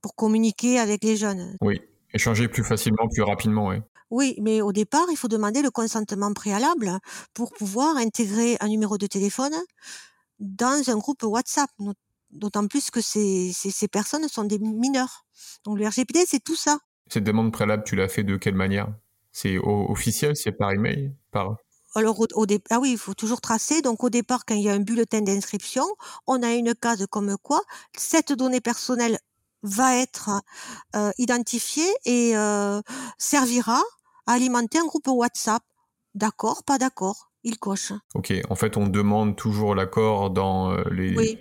pour 0.01 0.15
communiquer 0.15 0.79
avec 0.79 1.03
les 1.03 1.15
jeunes. 1.15 1.55
Oui, 1.61 1.81
échanger 2.13 2.47
plus 2.47 2.63
facilement, 2.63 3.07
plus 3.07 3.23
rapidement, 3.23 3.67
oui. 3.67 3.77
Oui, 4.09 4.35
mais 4.41 4.61
au 4.61 4.71
départ, 4.71 5.05
il 5.11 5.17
faut 5.17 5.27
demander 5.27 5.61
le 5.61 5.69
consentement 5.71 6.33
préalable 6.33 6.99
pour 7.33 7.51
pouvoir 7.53 7.97
intégrer 7.97 8.57
un 8.61 8.69
numéro 8.69 8.97
de 8.97 9.05
téléphone 9.05 9.53
dans 10.39 10.89
un 10.89 10.97
groupe 10.97 11.23
WhatsApp, 11.23 11.69
d'autant 12.31 12.67
plus 12.67 12.89
que 12.89 13.01
ces, 13.01 13.51
ces, 13.53 13.87
personnes 13.87 14.27
sont 14.29 14.45
des 14.45 14.59
mineurs. 14.59 15.25
Donc 15.65 15.77
le 15.77 15.87
RGPD, 15.87 16.23
c'est 16.25 16.43
tout 16.43 16.55
ça. 16.55 16.79
Cette 17.07 17.23
demande 17.23 17.51
préalable, 17.51 17.83
tu 17.85 17.95
l'as 17.95 18.07
fait 18.07 18.23
de 18.23 18.37
quelle 18.37 18.55
manière? 18.55 18.93
C'est 19.31 19.57
officiel, 19.57 20.35
c'est 20.35 20.51
par 20.51 20.71
email 20.71 21.13
par... 21.31 21.57
Alors, 21.95 22.19
au, 22.19 22.45
ah 22.69 22.79
oui, 22.79 22.91
il 22.91 22.97
faut 22.97 23.13
toujours 23.13 23.41
tracer. 23.41 23.81
Donc, 23.81 24.03
au 24.03 24.09
départ, 24.09 24.45
quand 24.45 24.55
il 24.55 24.63
y 24.63 24.69
a 24.69 24.73
un 24.73 24.79
bulletin 24.79 25.21
d'inscription, 25.21 25.85
on 26.27 26.43
a 26.43 26.53
une 26.53 26.75
case 26.75 27.05
comme 27.09 27.35
quoi 27.41 27.61
cette 27.97 28.33
donnée 28.33 28.61
personnelle 28.61 29.17
va 29.63 29.97
être 29.97 30.29
euh, 30.95 31.11
identifiée 31.17 31.89
et 32.05 32.37
euh, 32.37 32.81
servira 33.17 33.81
à 34.27 34.33
alimenter 34.33 34.79
un 34.79 34.85
groupe 34.85 35.07
WhatsApp. 35.07 35.63
D'accord, 36.13 36.63
pas 36.63 36.77
d'accord, 36.77 37.31
il 37.43 37.57
coche. 37.57 37.93
Ok, 38.15 38.33
en 38.49 38.55
fait, 38.55 38.77
on 38.77 38.87
demande 38.87 39.35
toujours 39.35 39.75
l'accord 39.75 40.29
dans 40.29 40.71
euh, 40.71 40.83
les, 40.91 41.39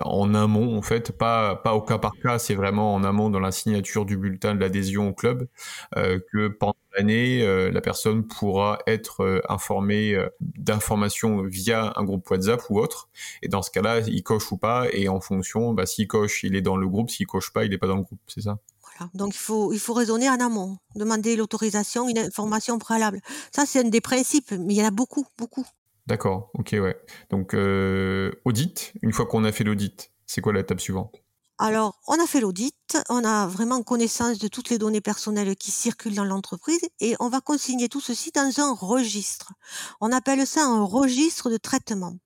en 0.00 0.34
amont 0.34 0.76
en 0.76 0.82
fait, 0.82 1.12
pas 1.12 1.56
pas 1.56 1.74
au 1.74 1.82
cas 1.82 1.98
par 1.98 2.12
cas, 2.22 2.38
c'est 2.38 2.54
vraiment 2.54 2.94
en 2.94 3.04
amont 3.04 3.30
dans 3.30 3.40
la 3.40 3.52
signature 3.52 4.04
du 4.04 4.16
bulletin 4.16 4.54
de 4.54 4.60
l'adhésion 4.60 5.08
au 5.08 5.12
club 5.12 5.48
euh, 5.96 6.18
que 6.32 6.48
pendant 6.48 6.76
l'année 6.96 7.42
euh, 7.42 7.70
la 7.70 7.80
personne 7.80 8.26
pourra 8.26 8.78
être 8.86 9.22
euh, 9.22 9.40
informée 9.48 10.16
d'informations 10.40 11.42
via 11.42 11.92
un 11.96 12.04
groupe 12.04 12.28
WhatsApp 12.30 12.62
ou 12.70 12.78
autre. 12.78 13.08
Et 13.42 13.48
dans 13.48 13.62
ce 13.62 13.70
cas-là, 13.70 14.00
il 14.00 14.22
coche 14.22 14.50
ou 14.52 14.56
pas 14.56 14.86
et 14.92 15.08
en 15.08 15.20
fonction, 15.20 15.72
bah, 15.72 15.86
s'il 15.86 16.06
coche, 16.06 16.42
il 16.44 16.56
est 16.56 16.62
dans 16.62 16.76
le 16.76 16.88
groupe, 16.88 17.10
s'il 17.10 17.26
coche 17.26 17.52
pas, 17.52 17.64
il 17.64 17.70
n'est 17.70 17.78
pas 17.78 17.86
dans 17.86 17.96
le 17.96 18.02
groupe, 18.02 18.20
c'est 18.26 18.42
ça. 18.42 18.58
Voilà. 18.82 19.10
Donc 19.14 19.34
il 19.34 19.38
faut 19.38 19.72
il 19.72 19.78
faut 19.78 19.94
raisonner 19.94 20.28
en 20.28 20.40
amont, 20.40 20.76
demander 20.96 21.36
l'autorisation, 21.36 22.08
une 22.08 22.18
information 22.18 22.78
préalable. 22.78 23.20
Ça 23.54 23.64
c'est 23.66 23.80
un 23.80 23.88
des 23.88 24.00
principes, 24.00 24.52
mais 24.52 24.74
il 24.74 24.76
y 24.76 24.82
en 24.82 24.88
a 24.88 24.90
beaucoup, 24.90 25.26
beaucoup. 25.38 25.66
D'accord, 26.12 26.50
ok, 26.52 26.72
ouais. 26.74 26.94
Donc, 27.30 27.54
euh, 27.54 28.32
audit, 28.44 28.92
une 29.00 29.14
fois 29.14 29.24
qu'on 29.24 29.44
a 29.44 29.50
fait 29.50 29.64
l'audit, 29.64 30.12
c'est 30.26 30.42
quoi 30.42 30.52
l'étape 30.52 30.78
suivante? 30.78 31.22
Alors, 31.56 31.98
on 32.06 32.22
a 32.22 32.26
fait 32.26 32.40
l'audit, 32.40 32.98
on 33.08 33.24
a 33.24 33.46
vraiment 33.46 33.82
connaissance 33.82 34.38
de 34.38 34.46
toutes 34.46 34.68
les 34.68 34.76
données 34.76 35.00
personnelles 35.00 35.56
qui 35.56 35.70
circulent 35.70 36.14
dans 36.14 36.26
l'entreprise 36.26 36.82
et 37.00 37.16
on 37.18 37.30
va 37.30 37.40
consigner 37.40 37.88
tout 37.88 38.02
ceci 38.02 38.30
dans 38.30 38.52
un 38.60 38.74
registre. 38.74 39.54
On 40.02 40.12
appelle 40.12 40.46
ça 40.46 40.66
un 40.66 40.84
registre 40.84 41.48
de 41.48 41.56
traitement. 41.56 42.18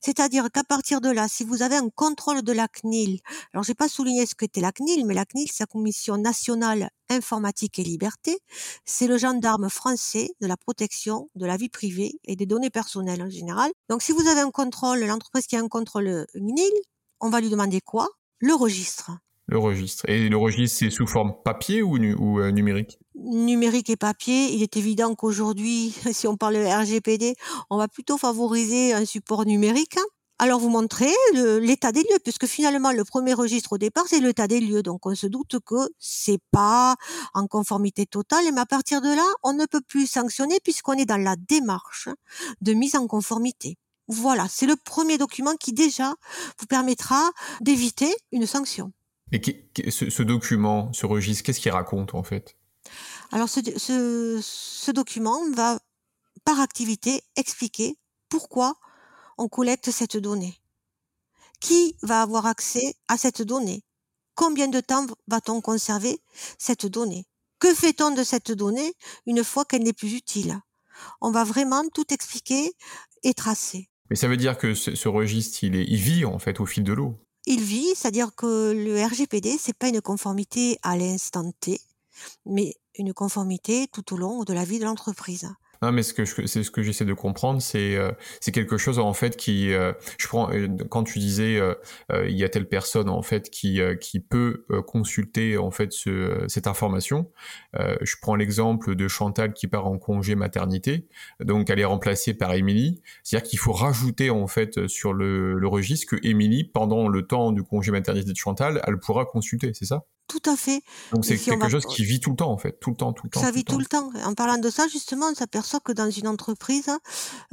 C'est-à-dire 0.00 0.50
qu'à 0.52 0.64
partir 0.64 1.00
de 1.00 1.10
là, 1.10 1.28
si 1.28 1.44
vous 1.44 1.62
avez 1.62 1.76
un 1.76 1.88
contrôle 1.90 2.42
de 2.42 2.52
la 2.52 2.68
CNIL, 2.68 3.20
alors 3.52 3.64
j'ai 3.64 3.74
pas 3.74 3.88
souligné 3.88 4.26
ce 4.26 4.34
qu'était 4.34 4.60
la 4.60 4.72
CNIL, 4.72 5.06
mais 5.06 5.14
la 5.14 5.24
CNIL, 5.24 5.48
c'est 5.50 5.62
la 5.62 5.66
Commission 5.66 6.16
nationale 6.16 6.90
informatique 7.10 7.78
et 7.78 7.84
liberté, 7.84 8.38
c'est 8.84 9.06
le 9.06 9.18
gendarme 9.18 9.70
français 9.70 10.30
de 10.40 10.46
la 10.46 10.56
protection 10.56 11.28
de 11.34 11.46
la 11.46 11.56
vie 11.56 11.68
privée 11.68 12.12
et 12.24 12.36
des 12.36 12.46
données 12.46 12.70
personnelles 12.70 13.22
en 13.22 13.30
général. 13.30 13.70
Donc 13.88 14.02
si 14.02 14.12
vous 14.12 14.26
avez 14.28 14.40
un 14.40 14.50
contrôle, 14.50 15.00
l'entreprise 15.00 15.46
qui 15.46 15.56
a 15.56 15.60
un 15.60 15.68
contrôle 15.68 16.26
CNIL, 16.34 16.72
on 17.20 17.30
va 17.30 17.40
lui 17.40 17.50
demander 17.50 17.80
quoi? 17.80 18.08
Le 18.40 18.54
registre. 18.54 19.10
Le 19.50 19.58
registre. 19.58 20.04
Et 20.08 20.28
le 20.28 20.36
registre, 20.36 20.78
c'est 20.78 20.90
sous 20.90 21.06
forme 21.06 21.32
papier 21.42 21.82
ou, 21.82 21.96
euh, 21.96 22.50
numérique? 22.50 22.98
Numérique 23.14 23.88
et 23.88 23.96
papier. 23.96 24.52
Il 24.52 24.62
est 24.62 24.76
évident 24.76 25.14
qu'aujourd'hui, 25.14 25.94
si 26.12 26.26
on 26.26 26.36
parle 26.36 26.56
RGPD, 26.56 27.34
on 27.70 27.78
va 27.78 27.88
plutôt 27.88 28.18
favoriser 28.18 28.92
un 28.92 29.06
support 29.06 29.46
numérique. 29.46 29.96
Alors 30.40 30.60
vous 30.60 30.68
montrez 30.68 31.10
l'état 31.34 31.90
des 31.90 32.02
lieux, 32.02 32.18
puisque 32.22 32.46
finalement 32.46 32.92
le 32.92 33.04
premier 33.04 33.34
registre 33.34 33.72
au 33.72 33.78
départ 33.78 34.04
c'est 34.06 34.20
l'état 34.20 34.46
des 34.46 34.60
lieux, 34.60 34.84
donc 34.84 35.04
on 35.04 35.16
se 35.16 35.26
doute 35.26 35.56
que 35.66 35.90
c'est 35.98 36.38
pas 36.52 36.94
en 37.34 37.48
conformité 37.48 38.06
totale, 38.06 38.44
mais 38.54 38.60
à 38.60 38.66
partir 38.66 39.00
de 39.00 39.08
là 39.08 39.26
on 39.42 39.52
ne 39.52 39.66
peut 39.66 39.80
plus 39.80 40.06
sanctionner 40.06 40.60
puisqu'on 40.62 40.92
est 40.92 41.06
dans 41.06 41.16
la 41.16 41.34
démarche 41.34 42.08
de 42.60 42.72
mise 42.72 42.94
en 42.94 43.08
conformité. 43.08 43.78
Voilà, 44.06 44.46
c'est 44.48 44.66
le 44.66 44.76
premier 44.76 45.18
document 45.18 45.56
qui 45.56 45.72
déjà 45.72 46.14
vous 46.60 46.66
permettra 46.66 47.30
d'éviter 47.60 48.14
une 48.30 48.46
sanction. 48.46 48.92
Et 49.32 49.40
ce, 49.90 50.22
document, 50.22 50.92
ce 50.92 51.06
registre, 51.06 51.44
qu'est-ce 51.44 51.60
qu'il 51.60 51.72
raconte 51.72 52.14
en 52.14 52.22
fait? 52.22 52.56
Alors 53.30 53.48
ce, 53.48 53.60
ce, 54.40 54.90
document 54.90 55.38
va, 55.54 55.78
par 56.44 56.60
activité, 56.60 57.22
expliquer 57.36 57.96
pourquoi 58.28 58.76
on 59.36 59.48
collecte 59.48 59.90
cette 59.90 60.16
donnée. 60.16 60.56
Qui 61.60 61.96
va 62.02 62.22
avoir 62.22 62.46
accès 62.46 62.94
à 63.08 63.18
cette 63.18 63.42
donnée? 63.42 63.82
Combien 64.34 64.68
de 64.68 64.80
temps 64.80 65.06
va-t-on 65.26 65.60
conserver 65.60 66.20
cette 66.58 66.86
donnée? 66.86 67.26
Que 67.58 67.74
fait-on 67.74 68.12
de 68.12 68.22
cette 68.22 68.52
donnée 68.52 68.94
une 69.26 69.42
fois 69.42 69.64
qu'elle 69.64 69.82
n'est 69.82 69.92
plus 69.92 70.14
utile? 70.14 70.60
On 71.20 71.30
va 71.30 71.44
vraiment 71.44 71.82
tout 71.92 72.12
expliquer 72.12 72.72
et 73.24 73.34
tracer. 73.34 73.90
Mais 74.10 74.16
ça 74.16 74.28
veut 74.28 74.36
dire 74.36 74.56
que 74.56 74.74
ce, 74.74 75.08
registre, 75.08 75.64
il, 75.64 75.76
est, 75.76 75.84
il 75.84 75.96
vit 75.96 76.24
en 76.24 76.38
fait 76.38 76.60
au 76.60 76.66
fil 76.66 76.84
de 76.84 76.92
l'eau. 76.92 77.18
Il 77.50 77.62
vit, 77.62 77.94
c'est-à-dire 77.94 78.34
que 78.34 78.72
le 78.72 79.02
RGPD, 79.02 79.56
c'est 79.58 79.72
pas 79.72 79.88
une 79.88 80.02
conformité 80.02 80.78
à 80.82 80.98
l'instant 80.98 81.50
T, 81.60 81.80
mais 82.44 82.74
une 82.94 83.14
conformité 83.14 83.86
tout 83.90 84.12
au 84.12 84.18
long 84.18 84.44
de 84.44 84.52
la 84.52 84.66
vie 84.66 84.78
de 84.78 84.84
l'entreprise. 84.84 85.48
Non, 85.82 85.92
mais 85.92 86.02
ce 86.02 86.12
que 86.12 86.24
c'est 86.24 86.62
ce 86.62 86.70
que 86.70 86.82
j'essaie 86.82 87.04
de 87.04 87.12
comprendre, 87.12 87.62
c'est 87.62 87.96
euh, 87.96 88.10
quelque 88.52 88.76
chose 88.78 88.98
en 88.98 89.12
fait 89.12 89.36
qui 89.36 89.72
euh, 89.72 89.92
je 90.18 90.26
prends 90.26 90.50
euh, 90.52 90.66
quand 90.88 91.04
tu 91.04 91.18
disais 91.18 91.60
il 92.10 92.36
y 92.36 92.44
a 92.44 92.48
telle 92.48 92.68
personne 92.68 93.08
en 93.08 93.22
fait 93.22 93.50
qui 93.50 93.80
peut 94.28 94.64
consulter 94.86 95.56
en 95.56 95.70
fait 95.70 95.92
ce, 95.92 96.44
cette 96.48 96.66
information. 96.66 97.30
je 97.74 98.14
prends 98.20 98.34
l'exemple 98.34 98.94
de 98.94 99.08
Chantal 99.08 99.52
qui 99.52 99.68
part 99.68 99.86
en 99.86 99.98
congé 99.98 100.34
maternité, 100.34 101.06
donc 101.40 101.70
elle 101.70 101.80
est 101.80 101.84
remplacée 101.84 102.34
par 102.34 102.54
Émilie. 102.54 103.00
C'est-à-dire 103.22 103.48
qu'il 103.48 103.58
faut 103.58 103.72
rajouter 103.72 104.30
en 104.30 104.46
fait 104.46 104.86
sur 104.88 105.12
le, 105.12 105.54
le 105.54 105.68
registre 105.68 106.16
que 106.16 106.26
Émilie 106.26 106.64
pendant 106.64 107.08
le 107.08 107.26
temps 107.26 107.52
du 107.52 107.62
congé 107.62 107.92
maternité 107.92 108.30
de 108.30 108.36
Chantal, 108.36 108.82
elle 108.86 108.98
pourra 108.98 109.24
consulter, 109.26 109.72
c'est 109.74 109.86
ça? 109.86 110.04
Tout 110.28 110.42
à 110.44 110.56
fait. 110.56 110.82
Donc 111.12 111.24
c'est 111.24 111.38
quelque 111.38 111.68
chose 111.68 111.86
qui 111.86 112.04
vit 112.04 112.20
tout 112.20 112.30
le 112.30 112.36
temps 112.36 112.52
en 112.52 112.58
fait, 112.58 112.78
tout 112.78 112.90
le 112.90 112.96
temps, 112.96 113.12
tout 113.12 113.26
le 113.26 113.30
temps. 113.30 113.40
Ça 113.40 113.50
vit 113.50 113.64
tout 113.64 113.78
le 113.78 113.86
temps. 113.86 114.10
En 114.24 114.34
parlant 114.34 114.58
de 114.58 114.70
ça, 114.70 114.86
justement, 114.86 115.26
on 115.30 115.34
s'aperçoit 115.34 115.80
que 115.80 115.92
dans 115.92 116.10
une 116.10 116.28
entreprise, 116.28 116.90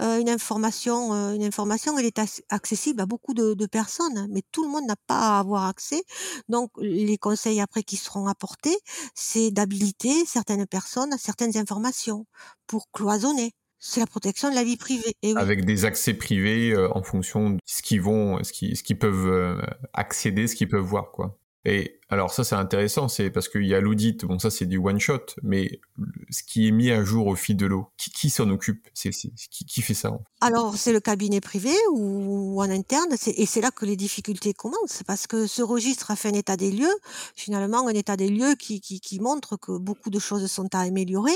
euh, 0.01 0.19
une 0.19 0.29
information, 0.29 1.13
euh, 1.13 1.33
une 1.33 1.43
information, 1.43 1.97
elle 1.97 2.05
est 2.05 2.19
accessible 2.49 3.01
à 3.01 3.05
beaucoup 3.05 3.33
de, 3.33 3.53
de, 3.53 3.65
personnes, 3.65 4.27
mais 4.29 4.43
tout 4.51 4.63
le 4.63 4.69
monde 4.69 4.85
n'a 4.87 4.97
pas 5.07 5.37
à 5.37 5.39
avoir 5.39 5.65
accès. 5.65 6.03
Donc 6.49 6.69
les 6.77 7.17
conseils 7.17 7.61
après 7.61 7.81
qui 7.81 7.95
seront 7.95 8.27
apportés, 8.27 8.77
c'est 9.15 9.51
d'habiliter 9.51 10.25
certaines 10.25 10.67
personnes 10.67 11.13
à 11.13 11.17
certaines 11.17 11.57
informations 11.57 12.25
pour 12.67 12.91
cloisonner. 12.91 13.53
C'est 13.79 14.01
la 14.01 14.07
protection 14.07 14.49
de 14.49 14.55
la 14.55 14.63
vie 14.63 14.77
privée. 14.77 15.15
Et 15.21 15.33
Avec 15.35 15.63
des 15.63 15.85
accès 15.85 16.13
privés 16.13 16.71
euh, 16.71 16.89
en 16.93 17.03
fonction 17.03 17.51
de 17.51 17.59
ce 17.65 17.81
qu'ils 17.81 18.01
vont, 18.01 18.43
ce 18.43 18.51
qu'ils, 18.51 18.75
ce 18.75 18.83
qu'ils 18.83 18.97
peuvent 18.97 19.61
accéder, 19.93 20.47
ce 20.47 20.55
qu'ils 20.55 20.67
peuvent 20.67 20.81
voir, 20.81 21.11
quoi. 21.11 21.37
Et 21.65 21.99
alors 22.09 22.31
ça 22.31 22.43
c'est 22.43 22.55
intéressant, 22.55 23.07
c'est 23.07 23.31
parce 23.31 23.49
qu'il 23.49 23.65
y 23.65 23.73
a 23.73 23.79
l'audit, 23.79 24.23
bon 24.23 24.37
ça 24.37 24.51
c'est 24.51 24.67
du 24.67 24.77
one 24.77 24.99
shot, 24.99 25.25
mais 25.41 25.79
ce 26.29 26.43
qui 26.43 26.67
est 26.67 26.71
mis 26.71 26.91
à 26.91 27.03
jour 27.03 27.25
au 27.25 27.35
fil 27.35 27.57
de 27.57 27.65
l'eau, 27.65 27.87
qui, 27.97 28.29
s'en 28.29 28.51
occupe? 28.51 28.87
C'est, 28.93 29.09
qui, 29.09 29.65
qui, 29.65 29.81
fait 29.81 29.95
ça 29.95 30.15
Alors 30.41 30.77
c'est 30.77 30.93
le 30.93 30.99
cabinet 30.99 31.41
privé 31.41 31.73
ou, 31.91 32.61
en 32.61 32.69
interne, 32.69 33.15
et 33.25 33.45
c'est 33.47 33.61
là 33.61 33.71
que 33.71 33.85
les 33.85 33.95
difficultés 33.95 34.53
commencent, 34.53 35.01
parce 35.07 35.25
que 35.25 35.47
ce 35.47 35.63
registre 35.63 36.11
a 36.11 36.15
fait 36.15 36.29
un 36.29 36.33
état 36.33 36.55
des 36.55 36.69
lieux, 36.69 36.95
finalement 37.35 37.87
un 37.87 37.93
état 37.93 38.15
des 38.15 38.29
lieux 38.29 38.53
qui, 38.53 38.79
qui, 38.79 38.99
qui 38.99 39.19
montre 39.19 39.57
que 39.57 39.75
beaucoup 39.75 40.11
de 40.11 40.19
choses 40.19 40.45
sont 40.45 40.69
à 40.75 40.81
améliorer, 40.81 41.35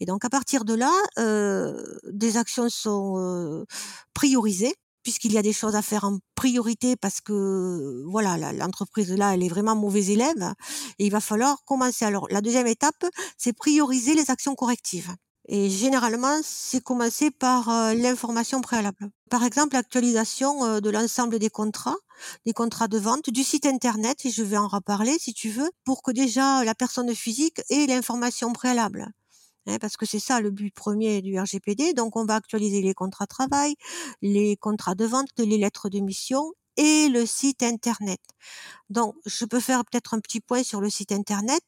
et 0.00 0.04
donc 0.04 0.26
à 0.26 0.28
partir 0.28 0.66
de 0.66 0.74
là, 0.74 0.92
euh, 1.18 1.82
des 2.12 2.36
actions 2.36 2.68
sont 2.68 3.14
euh, 3.16 3.64
priorisées 4.12 4.74
puisqu'il 5.02 5.32
y 5.32 5.38
a 5.38 5.42
des 5.42 5.52
choses 5.52 5.76
à 5.76 5.82
faire 5.82 6.04
en 6.04 6.18
priorité 6.34 6.96
parce 6.96 7.20
que 7.20 8.04
voilà 8.06 8.52
l'entreprise 8.52 9.12
là 9.12 9.34
elle 9.34 9.42
est 9.42 9.48
vraiment 9.48 9.76
mauvais 9.76 10.06
élève 10.06 10.54
il 10.98 11.10
va 11.10 11.20
falloir 11.20 11.64
commencer. 11.64 12.04
Alors 12.04 12.26
la 12.30 12.40
deuxième 12.40 12.66
étape 12.66 13.04
c'est 13.38 13.52
prioriser 13.52 14.14
les 14.14 14.30
actions 14.30 14.54
correctives. 14.54 15.10
Et 15.48 15.68
généralement 15.70 16.38
c'est 16.44 16.82
commencer 16.82 17.30
par 17.32 17.68
euh, 17.68 17.94
l'information 17.94 18.60
préalable. 18.60 19.10
Par 19.28 19.42
exemple 19.42 19.74
l'actualisation 19.74 20.64
euh, 20.64 20.80
de 20.80 20.88
l'ensemble 20.90 21.38
des 21.38 21.50
contrats 21.50 21.96
des 22.46 22.52
contrats 22.52 22.88
de 22.88 22.98
vente 22.98 23.30
du 23.30 23.42
site 23.42 23.66
internet 23.66 24.24
et 24.24 24.30
je 24.30 24.44
vais 24.44 24.56
en 24.56 24.68
reparler 24.68 25.16
si 25.18 25.34
tu 25.34 25.48
veux 25.48 25.70
pour 25.84 26.02
que 26.02 26.12
déjà 26.12 26.62
la 26.64 26.74
personne 26.74 27.12
physique 27.14 27.60
ait 27.70 27.86
l'information 27.86 28.52
préalable 28.52 29.12
Hein, 29.66 29.78
parce 29.80 29.96
que 29.96 30.06
c'est 30.06 30.18
ça 30.18 30.40
le 30.40 30.50
but 30.50 30.74
premier 30.74 31.22
du 31.22 31.38
RGPD. 31.38 31.94
Donc, 31.94 32.16
on 32.16 32.24
va 32.24 32.34
actualiser 32.36 32.82
les 32.82 32.94
contrats 32.94 33.24
de 33.24 33.28
travail, 33.28 33.74
les 34.20 34.56
contrats 34.56 34.94
de 34.94 35.04
vente, 35.04 35.28
les 35.38 35.58
lettres 35.58 35.88
de 35.88 36.00
mission 36.00 36.52
et 36.76 37.08
le 37.08 37.26
site 37.26 37.62
Internet. 37.62 38.20
Donc, 38.90 39.14
je 39.26 39.44
peux 39.44 39.60
faire 39.60 39.84
peut-être 39.84 40.14
un 40.14 40.20
petit 40.20 40.40
point 40.40 40.62
sur 40.62 40.80
le 40.80 40.90
site 40.90 41.12
Internet, 41.12 41.62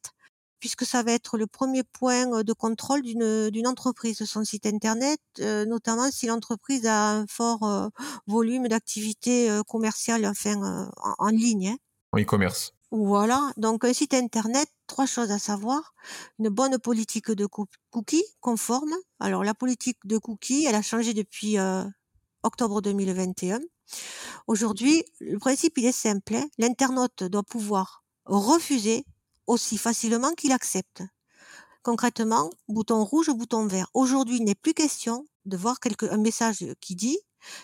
puisque 0.61 0.85
ça 0.85 1.03
va 1.03 1.13
être 1.13 1.37
le 1.37 1.47
premier 1.47 1.83
point 1.85 2.43
de 2.43 2.53
contrôle 2.53 3.03
d'une 3.03 3.67
entreprise, 3.67 4.25
son 4.25 4.45
site 4.45 4.67
Internet, 4.67 5.21
notamment 5.39 6.11
si 6.11 6.27
l'entreprise 6.27 6.87
a 6.87 7.11
un 7.11 7.27
fort 7.27 7.91
volume 8.27 8.69
d'activité 8.69 9.61
commerciale 9.69 10.25
enfin, 10.25 10.91
en, 11.19 11.29
ligne. 11.29 11.69
Hein. 11.69 11.77
En 12.13 12.19
e-commerce. 12.19 12.73
Voilà, 12.97 13.53
donc 13.57 13.85
un 13.85 13.93
site 13.93 14.15
internet, 14.15 14.69
trois 14.87 15.05
choses 15.05 15.33
à 15.33 15.41
savoir. 15.41 15.95
Une 16.39 16.49
bonne 16.49 16.79
politique 16.79 17.33
de 17.33 17.45
cookies 17.91 18.25
conforme. 18.41 18.95
Alors 19.19 19.43
la 19.43 19.53
politique 19.53 19.99
de 20.05 20.17
cookies, 20.17 20.67
elle 20.67 20.77
a 20.77 20.83
changé 20.83 21.13
depuis 21.13 21.59
euh, 21.59 21.83
octobre 22.45 22.81
2021. 22.81 23.59
Aujourd'hui, 24.47 25.05
le 25.19 25.41
principe, 25.41 25.77
il 25.79 25.87
est 25.87 25.91
simple. 25.91 26.37
Hein. 26.37 26.47
L'internaute 26.57 27.25
doit 27.25 27.43
pouvoir 27.43 28.05
refuser 28.27 29.05
aussi 29.49 29.77
facilement 29.77 30.31
qu'il 30.35 30.53
accepte. 30.53 31.03
Concrètement, 31.83 32.49
bouton 32.69 33.03
rouge, 33.03 33.29
bouton 33.31 33.67
vert. 33.67 33.89
Aujourd'hui, 33.95 34.37
il 34.37 34.45
n'est 34.45 34.55
plus 34.55 34.73
question 34.73 35.27
de 35.47 35.57
voir 35.57 35.79
un 36.13 36.19
message 36.19 36.65
qui 36.81 36.95
dit, 36.95 37.19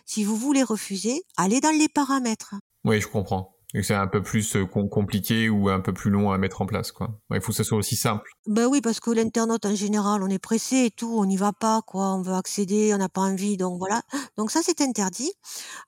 si 0.05 0.25
vous 0.25 0.35
voulez 0.35 0.64
refuser, 0.64 1.23
allez 1.37 1.61
dans 1.61 1.71
les 1.71 1.88
paramètres. 1.88 2.57
Oui, 2.85 3.01
je 3.01 3.07
comprends. 3.07 3.60
Et 3.72 3.85
c'est 3.85 3.94
un 3.94 4.09
peu 4.09 4.20
plus 4.20 4.56
euh, 4.56 4.66
compliqué 4.66 5.48
ou 5.48 5.68
un 5.68 5.80
peu 5.80 5.92
plus 5.92 6.11
long 6.11 6.33
à 6.33 6.38
mettre 6.38 6.61
en 6.61 6.66
place, 6.66 6.90
quoi. 6.90 7.11
Il 7.33 7.40
faut 7.40 7.52
que 7.52 7.56
ça 7.56 7.62
soit 7.62 7.78
aussi 7.78 7.94
simple. 7.94 8.28
Ben 8.46 8.66
oui, 8.66 8.80
parce 8.80 8.98
que 8.98 9.11
l'internaute 9.12 9.64
en 9.64 9.74
général, 9.76 10.24
on 10.24 10.26
est 10.26 10.40
pressé 10.40 10.87
et 10.87 10.90
tout, 10.90 11.14
on 11.16 11.24
n'y 11.24 11.37
va 11.37 11.52
pas, 11.52 11.80
quoi. 11.87 12.14
On 12.14 12.22
veut 12.22 12.35
accéder, 12.35 12.92
on 12.92 12.98
n'a 12.98 13.09
pas 13.09 13.20
envie, 13.20 13.56
donc 13.56 13.78
voilà. 13.78 14.02
Donc 14.37 14.50
ça, 14.50 14.61
c'est 14.64 14.80
interdit. 14.80 15.33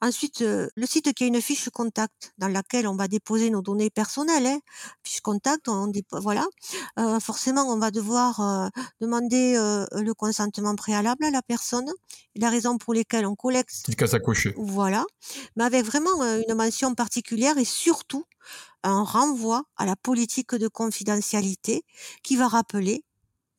Ensuite, 0.01 0.41
euh, 0.41 0.69
le 0.77 0.85
site 0.85 1.13
qui 1.13 1.25
a 1.25 1.27
une 1.27 1.41
fiche 1.41 1.69
contact 1.69 2.33
dans 2.37 2.47
laquelle 2.47 2.87
on 2.87 2.95
va 2.95 3.09
déposer 3.09 3.49
nos 3.49 3.61
données 3.61 3.89
personnelles, 3.89 4.47
hein. 4.47 4.59
fiche 5.03 5.19
contact, 5.19 5.67
on 5.67 5.91
voilà. 6.11 6.45
Euh, 6.99 7.19
forcément, 7.19 7.63
on 7.63 7.77
va 7.77 7.91
devoir 7.91 8.39
euh, 8.39 8.69
demander 9.01 9.53
le 9.53 10.13
consentement 10.13 10.75
préalable 10.75 11.25
à 11.25 11.31
la 11.31 11.41
personne, 11.41 11.89
la 12.35 12.49
raison 12.49 12.77
pour 12.77 12.93
lesquelles 12.93 13.25
on 13.25 13.35
collecte. 13.35 13.81
Petite 13.83 13.99
case 13.99 14.13
à 14.13 14.19
cocher. 14.19 14.53
Voilà, 14.57 15.05
mais 15.55 15.65
avec 15.65 15.83
vraiment 15.85 16.23
une 16.47 16.55
mention 16.55 16.95
particulière 16.95 17.57
et 17.57 17.65
surtout 17.73 18.25
un 18.83 19.03
renvoi 19.03 19.63
à 19.77 19.85
la 19.85 19.95
politique 19.95 20.55
de 20.55 20.67
confidentialité 20.67 21.83
qui 22.23 22.35
va 22.35 22.47
rappeler 22.47 23.03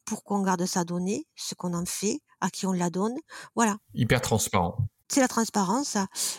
pourquoi 0.04 0.38
on 0.38 0.42
garde 0.42 0.66
sa 0.66 0.84
donnée, 0.84 1.26
ce 1.34 1.54
qu'on 1.54 1.74
en 1.74 1.86
fait, 1.86 2.20
à 2.40 2.50
qui 2.50 2.66
on 2.66 2.72
la 2.72 2.90
donne. 2.90 3.16
Voilà. 3.54 3.78
Hyper 3.94 4.20
transparent. 4.20 4.76
C'est 5.08 5.20
la 5.20 5.28
transparence. 5.28 5.96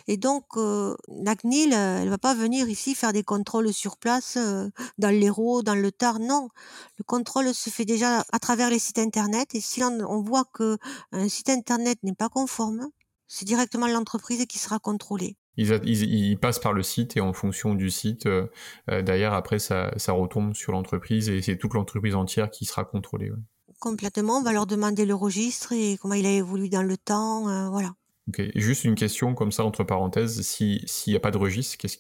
Et 0.07 0.17
donc, 0.17 0.43
euh, 0.57 0.95
la 1.07 1.35
CNIL, 1.35 1.73
euh, 1.73 2.01
elle 2.01 2.09
va 2.09 2.17
pas 2.17 2.33
venir 2.33 2.67
ici 2.67 2.95
faire 2.95 3.13
des 3.13 3.23
contrôles 3.23 3.71
sur 3.71 3.97
place 3.97 4.37
euh, 4.37 4.69
dans 4.97 5.09
l'Hérault, 5.09 5.61
dans 5.61 5.75
le 5.75 5.91
Tar. 5.91 6.19
Non, 6.19 6.49
le 6.97 7.03
contrôle 7.03 7.53
se 7.53 7.69
fait 7.69 7.85
déjà 7.85 8.25
à 8.31 8.39
travers 8.39 8.69
les 8.69 8.79
sites 8.79 8.99
internet. 8.99 9.53
Et 9.55 9.61
si 9.61 9.83
on, 9.83 10.21
voit 10.21 10.45
que 10.51 10.77
un 11.11 11.29
site 11.29 11.49
internet 11.49 11.99
n'est 12.03 12.15
pas 12.15 12.29
conforme, 12.29 12.89
c'est 13.27 13.45
directement 13.45 13.87
l'entreprise 13.87 14.45
qui 14.47 14.57
sera 14.57 14.79
contrôlée. 14.79 15.37
Ils, 15.57 16.37
passent 16.37 16.59
par 16.59 16.73
le 16.73 16.83
site 16.83 17.17
et 17.17 17.21
en 17.21 17.33
fonction 17.33 17.75
du 17.75 17.89
site, 17.89 18.25
euh, 18.25 18.47
euh, 18.89 19.01
derrière, 19.01 19.33
après, 19.33 19.59
ça, 19.59 19.91
retombe 20.09 20.53
sur 20.53 20.71
l'entreprise 20.71 21.29
et 21.29 21.41
c'est 21.41 21.57
toute 21.57 21.73
l'entreprise 21.73 22.15
entière 22.15 22.49
qui 22.49 22.65
sera 22.65 22.83
contrôlée. 22.83 23.31
Complètement, 23.79 24.39
on 24.39 24.43
va 24.43 24.53
leur 24.53 24.65
demander 24.65 25.05
le 25.05 25.15
registre 25.15 25.73
et 25.73 25.97
comment 26.01 26.13
il 26.13 26.25
a 26.25 26.31
évolué 26.31 26.69
dans 26.69 26.83
le 26.83 26.97
temps, 26.97 27.49
euh, 27.49 27.69
voilà. 27.69 27.93
Ok, 28.27 28.41
juste 28.55 28.85
une 28.85 28.95
question 28.95 29.35
comme 29.35 29.51
ça 29.51 29.63
entre 29.63 29.83
parenthèses, 29.83 30.41
s'il 30.41 30.83
n'y 31.05 31.15
a 31.15 31.19
pas 31.19 31.29
de 31.29 31.37
registre, 31.37 31.77
qu'est-ce 31.77 31.97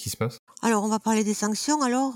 qui, 0.00 0.10
se 0.10 0.16
passe? 0.16 0.38
Alors, 0.62 0.84
on 0.84 0.88
va 0.88 1.00
parler 1.00 1.24
des 1.24 1.34
sanctions. 1.34 1.82
Alors, 1.82 2.12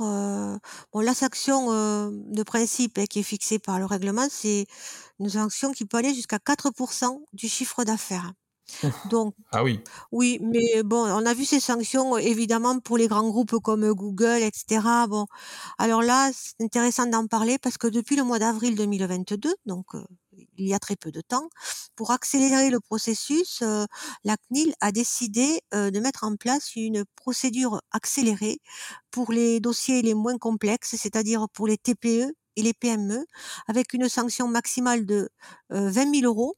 bon, 0.92 1.00
la 1.00 1.14
sanction 1.14 1.72
de 2.12 2.42
principe 2.44 2.98
hein, 2.98 3.06
qui 3.10 3.18
est 3.18 3.24
fixée 3.24 3.58
par 3.58 3.80
le 3.80 3.86
règlement, 3.86 4.28
c'est 4.30 4.66
une 5.18 5.28
sanction 5.28 5.72
qui 5.72 5.84
peut 5.84 5.96
aller 5.96 6.14
jusqu'à 6.14 6.38
4% 6.38 7.24
du 7.32 7.48
chiffre 7.48 7.82
d'affaires. 7.82 8.32
Donc, 9.10 9.34
ah 9.52 9.62
oui. 9.64 9.80
Oui, 10.12 10.38
mais 10.40 10.82
bon, 10.82 11.04
on 11.04 11.26
a 11.26 11.34
vu 11.34 11.44
ces 11.44 11.60
sanctions 11.60 12.16
évidemment 12.16 12.78
pour 12.80 12.98
les 12.98 13.08
grands 13.08 13.28
groupes 13.28 13.58
comme 13.62 13.92
Google, 13.92 14.42
etc. 14.42 14.80
Bon, 15.08 15.26
alors 15.78 16.02
là, 16.02 16.30
c'est 16.34 16.62
intéressant 16.64 17.06
d'en 17.06 17.26
parler 17.26 17.58
parce 17.58 17.78
que 17.78 17.86
depuis 17.86 18.16
le 18.16 18.24
mois 18.24 18.38
d'avril 18.38 18.74
2022, 18.74 19.54
donc 19.66 19.86
il 20.56 20.68
y 20.68 20.74
a 20.74 20.78
très 20.78 20.96
peu 20.96 21.10
de 21.10 21.20
temps, 21.20 21.48
pour 21.96 22.10
accélérer 22.10 22.70
le 22.70 22.80
processus, 22.80 23.62
la 24.24 24.36
CNIL 24.48 24.74
a 24.80 24.92
décidé 24.92 25.60
de 25.72 26.00
mettre 26.00 26.24
en 26.24 26.36
place 26.36 26.76
une 26.76 27.04
procédure 27.16 27.80
accélérée 27.92 28.60
pour 29.10 29.32
les 29.32 29.60
dossiers 29.60 30.02
les 30.02 30.14
moins 30.14 30.38
complexes, 30.38 30.96
c'est-à-dire 30.96 31.46
pour 31.52 31.66
les 31.66 31.78
TPE 31.78 32.32
et 32.56 32.62
les 32.62 32.74
PME, 32.74 33.24
avec 33.68 33.92
une 33.94 34.08
sanction 34.08 34.48
maximale 34.48 35.06
de 35.06 35.30
20 35.70 36.14
000 36.14 36.26
euros 36.26 36.56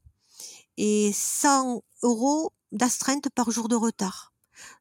et 0.76 1.10
100 1.12 1.82
euros 2.02 2.52
d'astreinte 2.72 3.28
par 3.34 3.50
jour 3.50 3.68
de 3.68 3.76
retard. 3.76 4.32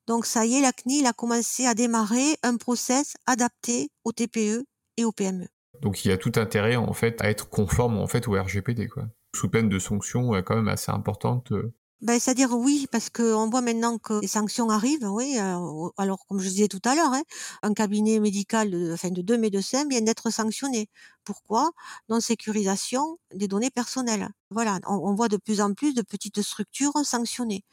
Donc 0.07 0.25
ça 0.25 0.45
y 0.45 0.55
est, 0.55 0.61
la 0.61 0.71
CNIL 0.71 1.05
a 1.05 1.13
commencé 1.13 1.65
à 1.65 1.73
démarrer 1.73 2.37
un 2.43 2.57
process 2.57 3.15
adapté 3.25 3.89
aux 4.03 4.11
TPE 4.11 4.65
et 4.97 5.05
aux 5.05 5.11
PME. 5.11 5.47
Donc 5.81 6.05
il 6.05 6.09
y 6.09 6.11
a 6.11 6.17
tout 6.17 6.33
intérêt 6.35 6.75
en 6.75 6.93
fait 6.93 7.21
à 7.21 7.29
être 7.29 7.49
conforme 7.49 7.97
en 7.97 8.07
fait 8.07 8.27
au 8.27 8.33
RGPD 8.33 8.87
quoi. 8.87 9.07
Sous 9.35 9.49
peine 9.49 9.69
de 9.69 9.79
sanctions 9.79 10.31
quand 10.43 10.55
même 10.55 10.67
assez 10.67 10.91
importantes 10.91 11.51
euh, 11.53 11.73
ben, 12.01 12.19
c'est-à-dire 12.19 12.51
oui, 12.53 12.87
parce 12.91 13.11
qu'on 13.11 13.47
voit 13.49 13.61
maintenant 13.61 13.99
que 13.99 14.21
les 14.21 14.27
sanctions 14.27 14.69
arrivent, 14.71 15.07
oui. 15.11 15.37
Alors, 15.37 15.93
alors 15.97 16.25
comme 16.27 16.39
je 16.39 16.49
disais 16.49 16.67
tout 16.67 16.81
à 16.83 16.95
l'heure, 16.95 17.13
hein, 17.13 17.21
un 17.61 17.73
cabinet 17.75 18.19
médical, 18.19 18.71
de, 18.71 18.93
enfin 18.93 19.11
de 19.11 19.21
deux 19.21 19.37
médecins 19.37 19.87
vient 19.87 20.01
d'être 20.01 20.31
sanctionné. 20.31 20.89
Pourquoi? 21.23 21.71
Non 22.09 22.19
sécurisation 22.19 23.19
des 23.35 23.47
données 23.47 23.69
personnelles. 23.69 24.29
Voilà, 24.49 24.79
on, 24.87 24.95
on, 24.95 25.13
voit 25.15 25.27
de 25.27 25.37
plus 25.37 25.61
en 25.61 25.73
plus 25.75 25.93
de 25.93 26.01
petites 26.01 26.41
structures 26.41 26.93
sanctionnées. 27.05 27.63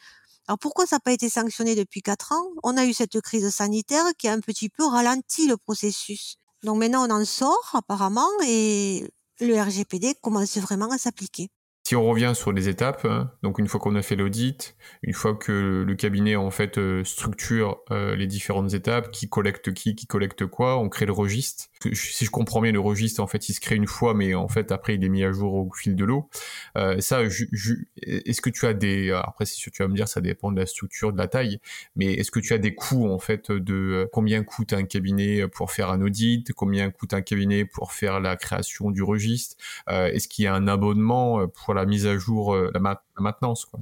Alors 0.47 0.59
pourquoi 0.59 0.87
ça 0.87 0.97
n'a 0.97 1.01
pas 1.01 1.13
été 1.13 1.29
sanctionné 1.31 1.75
depuis 1.75 2.03
quatre 2.03 2.33
ans? 2.33 2.45
On 2.63 2.77
a 2.77 2.85
eu 2.87 2.93
cette 2.95 3.21
crise 3.23 3.49
sanitaire 3.51 4.05
qui 4.19 4.29
a 4.29 4.33
un 4.33 4.41
petit 4.41 4.69
peu 4.69 4.85
ralenti 4.87 5.49
le 5.49 5.57
processus. 5.57 6.37
Donc 6.63 6.79
maintenant 6.79 7.07
on 7.09 7.11
en 7.11 7.25
sort 7.25 7.71
apparemment 7.75 8.29
et 8.47 9.09
le 9.41 9.61
RGPD 9.61 10.17
commence 10.23 10.59
vraiment 10.59 10.91
à 10.91 10.99
s'appliquer. 10.99 11.51
Si 11.89 11.97
on 11.97 12.07
revient 12.07 12.33
sur 12.35 12.53
les 12.53 12.69
étapes, 12.69 13.07
hein, 13.07 13.33
donc 13.43 13.59
une 13.59 13.67
fois 13.67 13.81
qu'on 13.81 13.95
a 13.95 14.03
fait 14.03 14.15
l'audit, 14.15 14.77
une 15.03 15.15
fois 15.15 15.35
que 15.35 15.85
le 15.87 15.95
cabinet 15.95 16.37
en 16.37 16.51
fait 16.51 16.77
euh, 16.77 17.03
structure 17.03 17.79
euh, 17.91 18.15
les 18.15 18.27
différentes 18.27 18.75
étapes, 18.75 19.11
qui 19.11 19.31
collecte 19.31 19.73
qui, 19.73 19.97
qui 19.97 20.07
collecte 20.07 20.45
quoi, 20.45 20.79
on 20.79 20.91
crée 20.91 21.07
le 21.07 21.15
registre. 21.15 21.69
Si 21.95 22.27
je 22.27 22.31
comprends 22.31 22.61
bien, 22.61 22.73
le 22.73 22.81
registre 22.81 23.23
en 23.23 23.27
fait 23.27 23.49
il 23.49 23.55
se 23.55 23.61
crée 23.61 23.77
une 23.77 23.87
fois, 23.87 24.13
mais 24.13 24.35
en 24.35 24.49
fait 24.49 24.71
après 24.71 24.97
il 24.97 25.05
est 25.05 25.09
mis 25.09 25.25
à 25.25 25.33
jour 25.33 25.55
au 25.55 25.73
fil 25.73 25.97
de 25.97 26.05
l'eau. 26.05 26.29
Euh, 26.77 27.01
ça, 27.01 27.23
est-ce 27.23 28.41
que 28.43 28.51
tu 28.51 28.67
as 28.67 28.75
des 28.75 29.11
après 29.11 29.47
si 29.47 29.59
tu 29.71 29.83
vas 29.83 29.89
me 29.89 29.95
dire 29.95 30.09
ça 30.09 30.21
dépend 30.21 30.53
de 30.53 30.61
la 30.61 30.67
structure, 30.67 31.11
de 31.15 31.17
la 31.17 31.27
taille, 31.27 31.59
mais 31.97 32.13
est-ce 32.13 32.31
que 32.31 32.41
tu 32.41 32.53
as 32.53 32.59
des 32.59 32.75
coûts 32.75 33.09
en 33.09 33.19
fait 33.19 33.51
de 33.51 34.07
combien 34.13 34.45
coûte 34.45 34.75
un 34.75 34.85
cabinet 34.85 35.49
pour 35.49 35.73
faire 35.73 35.89
un 35.89 36.03
audit, 36.03 36.53
combien 36.53 36.91
coûte 36.91 37.15
un 37.15 37.23
cabinet 37.23 37.65
pour 37.65 37.93
faire 37.93 38.21
la 38.21 38.37
création 38.37 38.91
du 38.91 39.03
registre, 39.03 39.57
est-ce 39.89 40.29
qu'il 40.29 40.45
y 40.45 40.49
a 40.49 40.55
un 40.55 40.69
abonnement 40.69 41.49
pour 41.49 41.73
la 41.78 41.78
mise 41.87 42.07
à 42.07 42.17
jour, 42.19 42.55
euh, 42.55 42.71
la, 42.75 43.03
maintenance. 43.19 43.65
Quoi. 43.65 43.81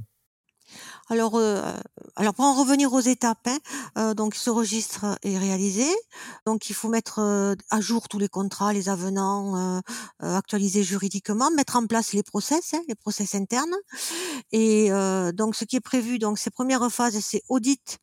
Alors, 1.09 1.35
euh, 1.35 1.61
alors 2.15 2.33
pour 2.33 2.45
en 2.45 2.53
revenir 2.53 2.91
aux 2.91 2.99
étapes, 2.99 3.47
hein, 3.47 3.57
euh, 3.97 4.13
donc 4.13 4.35
ce 4.35 4.49
registre 4.49 5.17
est 5.23 5.37
réalisé, 5.37 5.85
donc 6.45 6.69
il 6.69 6.73
faut 6.73 6.89
mettre 6.89 7.55
à 7.69 7.81
jour 7.81 8.09
tous 8.09 8.19
les 8.19 8.27
contrats, 8.27 8.73
les 8.73 8.89
avenants, 8.89 9.81
actualiser 10.19 10.83
juridiquement, 10.83 11.49
mettre 11.51 11.77
en 11.77 11.87
place 11.87 12.11
les 12.11 12.23
process, 12.23 12.73
hein, 12.73 12.81
les 12.89 12.95
process 12.95 13.35
internes, 13.35 13.75
et 14.51 14.89
donc 15.33 15.55
ce 15.55 15.63
qui 15.63 15.77
est 15.77 15.81
prévu, 15.81 16.19
donc 16.19 16.37
ces 16.37 16.49
premières 16.49 16.91
phases, 16.91 17.19
c'est 17.21 17.43
audit 17.47 17.99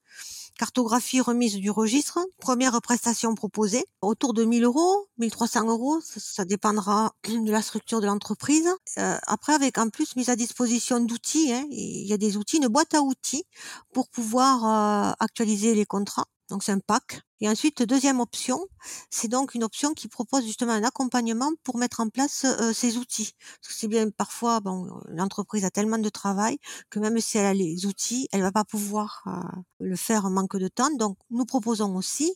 Cartographie 0.59 1.21
remise 1.21 1.57
du 1.57 1.71
registre, 1.71 2.21
première 2.39 2.81
prestation 2.81 3.35
proposée, 3.35 3.85
autour 4.03 4.35
de 4.35 4.45
1000 4.45 4.65
euros, 4.65 5.09
1300 5.19 5.69
euros, 5.69 6.01
ça, 6.01 6.45
dépendra 6.45 7.13
de 7.29 7.51
la 7.51 7.61
structure 7.61 8.01
de 8.01 8.07
l'entreprise. 8.07 8.69
Euh, 8.99 9.17
après, 9.27 9.53
avec 9.53 9.79
en 9.79 9.89
plus 9.89 10.15
mise 10.15 10.29
à 10.29 10.37
disposition 10.37 11.01
d'outils, 11.01 11.53
hein, 11.53 11.67
il 11.71 12.07
y 12.07 12.13
a 12.13 12.19
des 12.19 12.37
outils, 12.37 12.59
une 12.59 12.69
boîte 12.69 12.95
à 12.95 13.03
outils 13.03 13.45
pour 13.93 14.09
pouvoir 14.09 15.11
euh, 15.11 15.13
actualiser 15.19 15.75
les 15.75 15.87
contrats. 15.87 16.27
Donc 16.51 16.63
c'est 16.63 16.73
un 16.73 16.79
pack. 16.79 17.23
Et 17.41 17.49
ensuite, 17.49 17.83
deuxième 17.83 18.21
option, 18.21 18.65
c'est 19.11 19.29
donc 19.29 19.55
une 19.55 19.65
option 19.65 19.93
qui 19.93 20.09
propose 20.09 20.45
justement 20.45 20.73
un 20.73 20.85
accompagnement 20.85 21.51
pour 21.63 21.79
mettre 21.79 22.01
en 22.01 22.09
place 22.09 22.45
euh, 22.45 22.73
ces 22.73 22.97
outils. 22.97 23.33
Parce 23.61 23.75
que 23.75 23.81
c'est 23.81 23.89
bien 23.89 24.09
parfois, 24.11 24.61
bon, 24.61 24.89
l'entreprise 25.09 25.65
a 25.65 25.71
tellement 25.71 25.99
de 25.99 26.09
travail 26.09 26.59
que 26.91 26.99
même 26.99 27.19
si 27.21 27.39
elle 27.39 27.47
a 27.47 27.55
les 27.55 27.87
outils, 27.87 28.29
elle 28.33 28.43
va 28.43 28.53
pas 28.53 28.65
pouvoir 28.65 29.23
euh, 29.27 29.61
le 29.81 29.97
faire 29.97 30.27
en 30.27 30.31
manque 30.31 30.57
de 30.57 30.69
temps. 30.69 30.91
Donc 30.97 31.19
nous 31.31 31.45
proposons 31.45 31.97
aussi, 31.97 32.35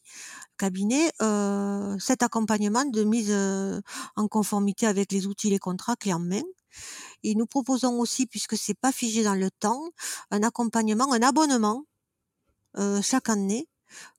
cabinet, 0.58 1.10
euh, 1.22 1.96
cet 1.98 2.22
accompagnement 2.22 2.84
de 2.84 3.04
mise 3.04 3.34
en 4.16 4.28
conformité 4.28 4.86
avec 4.86 5.12
les 5.12 5.26
outils, 5.26 5.50
les 5.50 5.58
contrats 5.58 5.96
clés 5.96 6.14
en 6.14 6.18
main. 6.18 6.42
Et 7.22 7.34
nous 7.34 7.46
proposons 7.46 7.98
aussi, 7.98 8.26
puisque 8.26 8.56
c'est 8.56 8.78
pas 8.78 8.92
figé 8.92 9.22
dans 9.22 9.34
le 9.34 9.50
temps, 9.50 9.82
un 10.30 10.42
accompagnement, 10.42 11.12
un 11.12 11.22
abonnement 11.22 11.84
chaque 13.02 13.28
année 13.28 13.68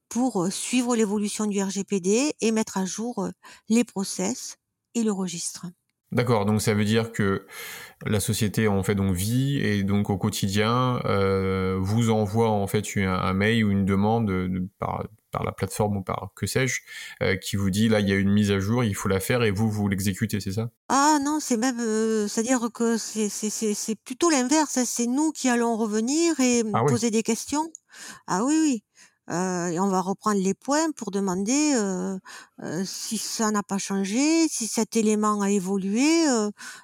pour 0.09 0.51
suivre 0.51 0.95
l'évolution 0.95 1.45
du 1.45 1.61
RGPD 1.61 2.33
et 2.41 2.51
mettre 2.51 2.77
à 2.77 2.85
jour 2.85 3.29
les 3.69 3.83
process 3.83 4.57
et 4.95 5.03
le 5.03 5.11
registre. 5.11 5.67
D'accord, 6.11 6.45
donc 6.45 6.59
ça 6.59 6.73
veut 6.73 6.85
dire 6.85 7.11
que 7.11 7.45
la 8.03 8.19
société 8.19 8.67
en 8.67 8.81
fait 8.81 8.95
donc 8.95 9.13
vit 9.13 9.59
et 9.59 9.83
donc 9.83 10.09
au 10.09 10.17
quotidien 10.17 10.99
euh, 11.05 11.77
vous 11.79 12.09
envoie 12.09 12.49
en 12.49 12.65
fait 12.65 12.83
un, 12.97 13.33
mail 13.33 13.63
ou 13.63 13.69
une 13.69 13.85
demande 13.85 14.27
de, 14.27 14.67
par, 14.79 15.05
par, 15.29 15.43
la 15.43 15.51
plateforme 15.51 15.97
ou 15.97 16.01
par 16.01 16.31
que 16.35 16.47
sais-je 16.47 16.81
euh, 17.21 17.35
qui 17.35 17.57
vous 17.57 17.69
dit 17.69 17.89
là 17.89 17.99
il 17.99 18.09
y 18.09 18.11
a 18.11 18.15
une 18.15 18.31
mise 18.31 18.49
à 18.49 18.59
jour, 18.59 18.83
il 18.83 18.95
faut 18.95 19.07
la 19.07 19.19
faire 19.19 19.43
et 19.43 19.51
vous 19.51 19.69
vous 19.69 19.87
l'exécutez, 19.87 20.39
c'est 20.39 20.53
ça? 20.53 20.71
Ah 20.87 21.19
non, 21.21 21.39
c'est 21.39 21.57
même 21.57 21.77
c'est-à-dire 22.27 22.69
que 22.73 22.97
c'est 22.97 23.95
plutôt 24.03 24.31
l'inverse, 24.31 24.79
hein. 24.79 24.85
c'est 24.87 25.05
nous 25.05 25.31
qui 25.31 25.47
allons 25.47 25.77
revenir 25.77 26.39
et 26.39 26.63
ah 26.73 26.85
poser 26.87 27.11
des 27.11 27.21
questions. 27.21 27.69
Ah 28.25 28.43
oui 28.43 28.57
oui. 28.59 28.83
Euh, 29.29 29.67
et 29.67 29.79
on 29.79 29.87
va 29.87 30.01
reprendre 30.01 30.41
les 30.41 30.53
points 30.53 30.91
pour 30.91 31.11
demander 31.11 31.73
euh, 31.75 32.17
euh, 32.63 32.83
si 32.85 33.17
ça 33.17 33.51
n'a 33.51 33.63
pas 33.63 33.77
changé, 33.77 34.47
si 34.47 34.67
cet 34.67 34.95
élément 34.95 35.41
a 35.41 35.49
évolué. 35.51 36.25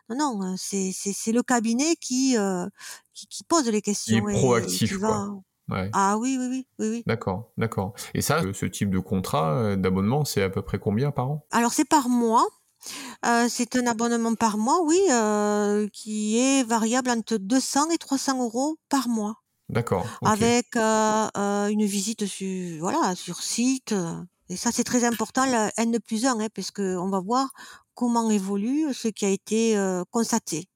non, 0.09 0.37
non, 0.37 0.55
c'est 0.57 1.31
le 1.31 1.41
cabinet 1.41 1.95
qui, 1.95 2.35
qui, 3.13 3.27
qui 3.27 3.43
pose 3.43 3.67
les 3.69 3.81
questions. 3.81 4.27
Il 4.29 4.35
est 4.35 4.39
proactif, 4.39 4.99
quoi. 4.99 5.41
Ouais. 5.67 5.89
Ah 5.93 6.19
oui, 6.19 6.37
oui, 6.39 6.47
oui, 6.47 6.67
oui. 6.77 6.89
oui. 6.89 7.03
D'accord, 7.07 7.51
d'accord. 7.57 7.93
Et 8.13 8.21
ça, 8.21 8.41
ce 8.53 8.67
type 8.67 8.91
de 8.91 8.99
contrat 8.99 9.75
d'abonnement, 9.75 10.23
c'est 10.23 10.43
à 10.43 10.49
peu 10.49 10.61
près 10.61 10.77
combien 10.77 11.09
par 11.09 11.29
an? 11.29 11.47
Alors 11.51 11.73
c'est 11.73 11.85
par 11.85 12.07
mois. 12.07 12.45
Euh, 13.25 13.47
c'est 13.49 13.75
un 13.75 13.87
abonnement 13.87 14.35
par 14.35 14.57
mois, 14.57 14.81
oui, 14.83 14.99
euh, 15.11 15.87
qui 15.91 16.37
est 16.37 16.63
variable 16.63 17.09
entre 17.09 17.37
200 17.37 17.89
et 17.91 17.97
300 17.97 18.43
euros 18.43 18.77
par 18.89 19.07
mois. 19.07 19.41
D'accord. 19.69 20.05
Avec 20.23 20.75
euh, 20.75 21.27
euh, 21.37 21.67
une 21.67 21.85
visite 21.85 22.25
sur, 22.25 22.79
voilà, 22.79 23.15
sur 23.15 23.41
site. 23.41 23.93
Euh, 23.93 24.21
et 24.49 24.55
ça, 24.55 24.71
c'est 24.71 24.83
très 24.83 25.03
important, 25.03 25.45
le 25.45 25.69
N 25.77 25.99
plus 25.99 26.25
1, 26.25 26.39
hein, 26.39 26.47
parce 26.53 26.71
qu'on 26.71 27.09
va 27.09 27.19
voir 27.19 27.49
comment 27.95 28.29
évolue 28.29 28.93
ce 28.93 29.07
qui 29.07 29.25
a 29.25 29.29
été 29.29 29.75
constaté 30.11 30.67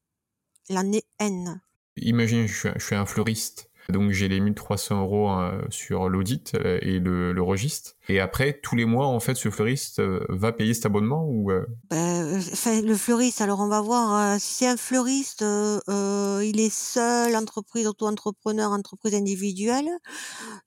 l'année 0.69 1.03
N. 1.19 1.61
Imagine, 1.97 2.47
je 2.47 2.69
suis 2.79 2.95
un 2.95 3.05
fleuriste 3.05 3.69
donc 3.89 4.11
j'ai 4.11 4.27
les 4.27 4.39
1300 4.39 5.01
euros 5.01 5.31
euh, 5.31 5.61
sur 5.69 6.09
l'audit 6.09 6.55
et 6.81 6.99
le, 6.99 7.41
registre. 7.41 7.95
Et 8.09 8.19
après, 8.19 8.59
tous 8.61 8.75
les 8.75 8.85
mois, 8.85 9.07
en 9.07 9.19
fait, 9.19 9.35
ce 9.35 9.49
fleuriste 9.49 9.99
euh, 9.99 10.25
va 10.29 10.51
payer 10.51 10.73
cet 10.73 10.85
abonnement 10.85 11.25
ou 11.27 11.51
ben, 11.89 12.41
Le 12.65 12.95
fleuriste, 12.95 13.41
alors 13.41 13.59
on 13.59 13.67
va 13.67 13.81
voir 13.81 14.39
si 14.39 14.55
c'est 14.55 14.67
un 14.67 14.77
fleuriste, 14.77 15.41
il 15.41 16.59
est 16.59 16.73
seul, 16.73 17.35
entreprise, 17.35 17.87
auto-entrepreneur, 17.87 18.71
entreprise 18.71 19.13
individuelle. 19.13 19.89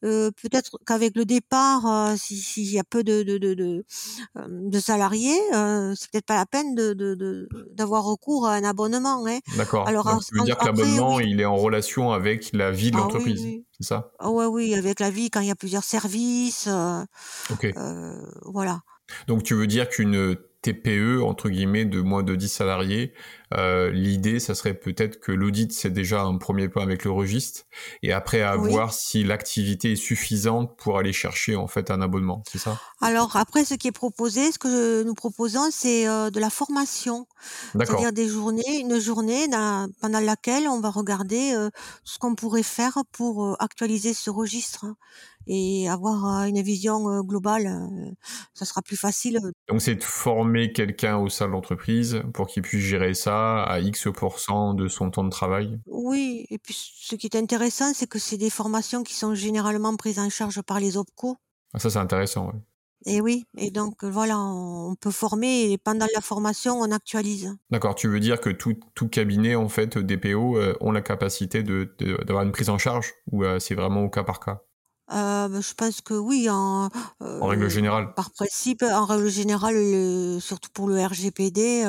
Peut-être 0.00 0.78
qu'avec 0.86 1.16
le 1.16 1.24
départ, 1.24 2.16
s'il 2.16 2.70
y 2.70 2.78
a 2.78 2.84
peu 2.84 3.02
de, 3.02 3.22
de, 3.22 3.38
de, 3.38 3.84
de, 4.48 4.80
salariés, 4.80 5.38
c'est 5.50 6.10
peut-être 6.10 6.26
pas 6.26 6.36
la 6.36 6.46
peine 6.46 6.74
de 6.74 7.48
d'avoir 7.72 8.04
recours 8.04 8.46
à 8.46 8.54
un 8.54 8.64
abonnement. 8.64 9.26
Hein. 9.26 9.38
D'accord. 9.56 9.88
Alors, 9.88 10.04
Donc, 10.04 10.22
ça 10.22 10.30
veut 10.38 10.44
dire 10.44 10.56
que 10.56 10.66
l'abonnement, 10.66 11.20
il 11.20 11.40
est 11.40 11.44
en 11.44 11.56
relation 11.56 12.12
avec 12.12 12.52
la 12.52 12.70
vie 12.70 12.90
de 12.90 12.98
ah 12.98 13.08
oui, 13.24 13.64
c'est 13.82 13.88
ça? 13.88 14.12
Ouais, 14.22 14.46
oui, 14.46 14.74
avec 14.74 15.00
la 15.00 15.10
vie, 15.10 15.30
quand 15.30 15.40
il 15.40 15.48
y 15.48 15.50
a 15.50 15.56
plusieurs 15.56 15.84
services. 15.84 16.68
Euh, 16.68 17.04
euh, 17.76 18.26
voilà. 18.42 18.80
Donc 19.26 19.42
tu 19.42 19.54
veux 19.54 19.66
dire 19.66 19.88
qu'une 19.88 20.36
TPE, 20.62 21.20
entre 21.22 21.48
guillemets, 21.48 21.84
de 21.84 22.00
moins 22.00 22.22
de 22.22 22.34
10 22.34 22.48
salariés, 22.48 23.12
euh, 23.58 23.90
l'idée, 23.90 24.40
ça 24.40 24.54
serait 24.54 24.74
peut-être 24.74 25.20
que 25.20 25.32
l'audit, 25.32 25.72
c'est 25.72 25.90
déjà 25.90 26.22
un 26.22 26.36
premier 26.38 26.68
pas 26.68 26.82
avec 26.82 27.04
le 27.04 27.10
registre, 27.10 27.62
et 28.02 28.12
après 28.12 28.42
à 28.42 28.56
voir 28.56 28.92
si 28.92 29.24
l'activité 29.24 29.92
est 29.92 29.96
suffisante 29.96 30.76
pour 30.76 30.98
aller 30.98 31.12
chercher 31.12 31.56
en 31.56 31.68
fait 31.68 31.90
un 31.90 32.00
abonnement, 32.00 32.42
c'est 32.50 32.58
ça? 32.58 32.80
Alors 33.00 33.36
après, 33.36 33.64
ce 33.64 33.74
qui 33.74 33.88
est 33.88 33.92
proposé, 33.92 34.52
ce 34.52 34.58
que 34.58 35.02
nous 35.02 35.14
proposons, 35.14 35.70
c'est 35.70 36.08
euh, 36.08 36.30
de 36.30 36.40
la 36.40 36.50
formation, 36.50 37.26
c'est-à-dire 37.72 38.12
des 38.12 38.28
journées, 38.28 38.80
une 38.80 38.98
journée 38.98 39.46
pendant 40.00 40.20
laquelle 40.20 40.68
on 40.68 40.80
va 40.80 40.90
regarder 40.90 41.52
euh, 41.54 41.70
ce 42.04 42.18
qu'on 42.18 42.34
pourrait 42.34 42.62
faire 42.62 42.98
pour 43.12 43.56
actualiser 43.60 44.14
ce 44.14 44.30
registre 44.30 44.86
et 45.48 45.88
avoir 45.88 46.44
une 46.44 46.62
vision 46.62 47.20
globale, 47.22 47.88
ça 48.54 48.64
sera 48.64 48.80
plus 48.80 48.96
facile. 48.96 49.40
Donc 49.68 49.82
c'est 49.82 49.96
de 49.96 50.04
former 50.04 50.72
quelqu'un 50.72 51.16
au 51.16 51.28
sein 51.28 51.46
de 51.48 51.52
l'entreprise 51.52 52.22
pour 52.32 52.46
qu'il 52.46 52.62
puisse 52.62 52.84
gérer 52.84 53.14
ça 53.14 53.41
à 53.42 53.80
X% 53.80 54.74
de 54.74 54.88
son 54.88 55.10
temps 55.10 55.24
de 55.24 55.30
travail 55.30 55.80
Oui, 55.86 56.46
et 56.50 56.58
puis 56.58 56.76
ce 56.76 57.14
qui 57.16 57.26
est 57.26 57.36
intéressant, 57.36 57.92
c'est 57.94 58.06
que 58.06 58.18
c'est 58.18 58.36
des 58.36 58.50
formations 58.50 59.02
qui 59.02 59.14
sont 59.14 59.34
généralement 59.34 59.96
prises 59.96 60.18
en 60.18 60.30
charge 60.30 60.62
par 60.62 60.80
les 60.80 60.96
OPCO. 60.96 61.36
Ah, 61.74 61.78
ça 61.78 61.90
c'est 61.90 61.98
intéressant, 61.98 62.50
oui. 62.52 62.60
Et 63.04 63.20
oui, 63.20 63.44
et 63.56 63.72
donc 63.72 64.04
voilà, 64.04 64.38
on 64.38 64.94
peut 64.94 65.10
former 65.10 65.72
et 65.72 65.78
pendant 65.78 66.06
la 66.14 66.20
formation, 66.20 66.78
on 66.78 66.90
actualise. 66.92 67.52
D'accord, 67.70 67.96
tu 67.96 68.06
veux 68.06 68.20
dire 68.20 68.40
que 68.40 68.50
tout, 68.50 68.78
tout 68.94 69.08
cabinet 69.08 69.56
en 69.56 69.68
fait 69.68 69.98
DPO 69.98 70.56
ont 70.80 70.92
la 70.92 71.02
capacité 71.02 71.64
d'avoir 71.64 71.86
de, 71.98 72.24
d'avoir 72.24 72.44
une 72.44 72.52
prise 72.52 72.70
en 72.70 72.78
charge 72.78 73.12
ou 73.32 73.42
c'est 73.58 73.74
vraiment 73.74 74.02
au 74.04 74.08
cas 74.08 74.22
par 74.22 74.38
cas? 74.38 74.62
Heu, 75.10 75.48
bah, 75.48 75.60
je 75.60 75.74
pense 75.74 76.00
que 76.00 76.14
oui, 76.14 76.48
en, 76.50 76.88
En 77.40 77.46
règle 77.48 77.68
générale? 77.68 78.14
par 78.14 78.30
principe, 78.32 78.82
en 78.82 79.04
règle 79.06 79.28
générale, 79.28 79.74
le 79.74 80.38
surtout 80.40 80.70
pour 80.72 80.88
le 80.88 81.00
RGPD, 81.04 81.84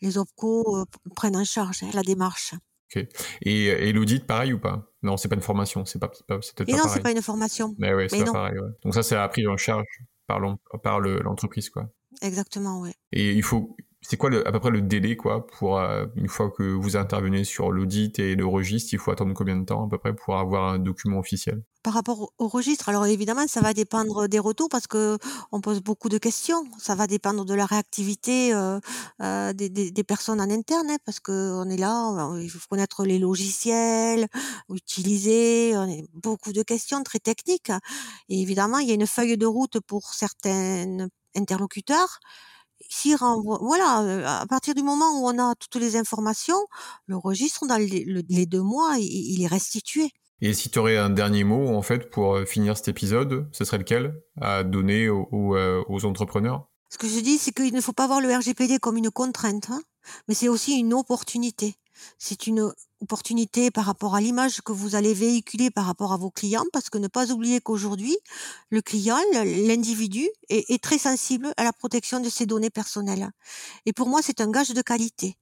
les 0.00 0.18
OPCO, 0.18 0.86
prennent 1.16 1.36
en 1.36 1.44
charge, 1.44 1.82
hein, 1.82 1.90
la 1.94 2.02
démarche. 2.02 2.54
OK 2.94 3.06
et 3.42 3.66
et 3.88 3.92
l'audit 3.92 4.26
pareil 4.26 4.52
ou 4.52 4.58
pas? 4.60 4.92
Non, 5.02 5.16
c'est 5.16 5.28
pas 5.28 5.34
une 5.36 5.40
formation, 5.42 5.84
c'est 5.84 5.98
pas 5.98 6.10
c'est 6.12 6.26
pas 6.26 6.40
c'est 6.42 6.54
peut-être 6.56 6.68
Et 6.68 6.72
pas 6.72 6.78
non, 6.78 6.84
c'est 6.88 7.00
pareil. 7.00 7.02
pas 7.02 7.10
une 7.12 7.22
formation. 7.22 7.76
Mais 7.78 7.94
ouais, 7.94 8.08
c'est 8.08 8.16
Mais 8.16 8.22
pas 8.24 8.26
non, 8.26 8.32
pareil, 8.32 8.58
ouais. 8.58 8.70
Donc 8.84 8.94
ça, 8.94 9.02
c'est 9.04 9.16
à 9.16 9.28
pris 9.28 9.46
en 9.48 9.56
charge 9.58 9.86
par 10.28 10.40
l'en 10.40 10.58
par 10.82 11.00
le 11.00 11.20
l'entreprise, 11.22 11.70
quoi 11.70 11.90
exactement, 12.22 12.80
ouais. 12.80 12.94
et 13.12 13.32
il 13.32 13.42
faut 13.42 13.76
c'est 14.04 14.16
quoi 14.16 14.30
le 14.30 14.46
à 14.46 14.52
peu 14.52 14.60
près 14.60 14.70
le 14.70 14.82
délai, 14.82 15.16
quoi, 15.16 15.46
pour, 15.46 15.78
heu, 15.80 16.10
une 16.16 16.28
fois 16.28 16.50
que 16.50 16.62
vous 16.62 16.96
intervenez 16.96 17.44
sur 17.44 17.72
l'audit 17.72 18.18
et 18.20 18.36
le 18.36 18.46
registre, 18.46 18.92
il 18.94 18.98
faut 19.00 19.10
attendre 19.10 19.34
combien 19.34 19.56
de 19.56 19.64
temps 19.64 19.86
à 19.86 19.88
peu 19.90 19.98
près 19.98 20.14
pour 20.14 20.38
avoir 20.38 20.72
un 20.74 20.78
document 20.78 21.18
officiel? 21.18 21.62
Par 21.82 21.92
rapport 21.92 22.32
au 22.38 22.48
registre, 22.48 22.88
alors 22.88 23.04
évidemment, 23.04 23.46
ça 23.46 23.60
va 23.60 23.74
dépendre 23.74 24.26
des 24.26 24.38
retours 24.38 24.70
parce 24.70 24.86
qu'on 24.86 25.18
pose 25.62 25.82
beaucoup 25.82 26.08
de 26.08 26.16
questions. 26.16 26.64
Ça 26.78 26.94
va 26.94 27.06
dépendre 27.06 27.44
de 27.44 27.52
la 27.52 27.66
réactivité, 27.66 28.54
heu 28.54 28.80
heu, 29.22 29.52
des 29.52 29.68
des 29.68 29.90
des 29.90 30.02
personnes 30.04 30.40
en 30.40 30.48
interne, 30.48 30.88
hein, 30.90 30.96
parce 31.04 31.20
qu'on 31.20 31.68
est 31.68 31.76
là, 31.76 32.30
il 32.40 32.48
faut 32.50 32.58
connaître 32.70 33.04
les 33.04 33.18
logiciels, 33.18 34.28
utiliser, 34.70 35.76
on 35.76 35.86
est 35.86 36.06
beaucoup 36.14 36.54
de 36.54 36.62
questions 36.62 37.02
très 37.02 37.18
techniques 37.18 37.70
évidemment, 38.30 38.78
il 38.78 38.88
y 38.88 38.92
a 38.92 38.94
une 38.94 39.06
feuille 39.06 39.36
de 39.36 39.46
route 39.46 39.78
pour 39.80 40.14
certains 40.14 41.08
interlocuteurs. 41.36 42.18
Voilà, 43.60 44.40
à 44.40 44.46
partir 44.46 44.74
du 44.74 44.82
moment 44.82 45.10
où 45.18 45.26
on 45.26 45.38
a 45.38 45.54
toutes 45.54 45.80
les 45.80 45.96
informations, 45.96 46.66
le 47.06 47.16
registre 47.16 47.66
dans 47.66 47.76
les 47.76 48.04
le 48.04 48.22
les 48.28 48.46
2 48.46 48.62
mois, 48.62 48.96
il 48.98 49.34
il 49.34 49.42
est 49.42 49.46
restitué. 49.46 50.10
Et 50.40 50.52
si 50.52 50.68
tu 50.68 50.78
aurais 50.78 50.96
un 50.96 51.10
dernier 51.10 51.44
mot, 51.44 51.68
en 51.68 51.82
fait, 51.82 52.10
pour, 52.10 52.38
finir 52.46 52.76
cet 52.76 52.88
épisode, 52.88 53.48
ce 53.52 53.64
serait 53.64 53.78
lequel 53.78 54.20
à 54.40 54.64
donner 54.64 55.08
aux 55.08 55.28
aux, 55.32 55.56
heu, 55.56 55.82
aux 55.88 56.04
entrepreneurs? 56.04 56.68
Ce 56.90 56.98
que 56.98 57.08
je 57.08 57.20
dis, 57.20 57.38
c'est 57.38 57.52
qu'il 57.52 57.74
ne 57.74 57.80
faut 57.80 57.92
pas 57.92 58.06
voir 58.06 58.20
le 58.20 58.32
RGPD 58.34 58.78
comme 58.78 58.96
une 58.96 59.10
contrainte, 59.10 59.68
hein, 59.70 59.82
mais 60.28 60.34
c'est 60.34 60.48
aussi 60.48 60.78
une 60.78 60.94
opportunité. 60.94 61.74
C'est 62.18 62.46
une 62.46 62.72
opportunité 63.00 63.70
par 63.70 63.84
rapport 63.84 64.14
à 64.14 64.20
l'image 64.20 64.60
que 64.62 64.72
vous 64.72 64.94
allez 64.94 65.14
véhiculer 65.14 65.70
par 65.70 65.86
rapport 65.86 66.12
à 66.12 66.16
vos 66.16 66.30
clients, 66.30 66.64
parce 66.72 66.90
que 66.90 66.98
ne 66.98 67.08
pas 67.08 67.30
oublier 67.30 67.60
qu'aujourd'hui, 67.60 68.16
le 68.70 68.80
client, 68.82 69.18
l'individu, 69.32 70.28
est, 70.48 70.82
très 70.82 70.98
sensible 70.98 71.52
à 71.56 71.64
la 71.64 71.72
protection 71.72 72.20
de 72.20 72.28
ses 72.28 72.46
données 72.46 72.70
personnelles. 72.70 73.30
Et 73.86 73.92
pour 73.92 74.08
moi, 74.08 74.20
c'est 74.22 74.40
un 74.40 74.50
gage 74.50 74.70
de 74.70 74.82
qualité. 74.82 75.36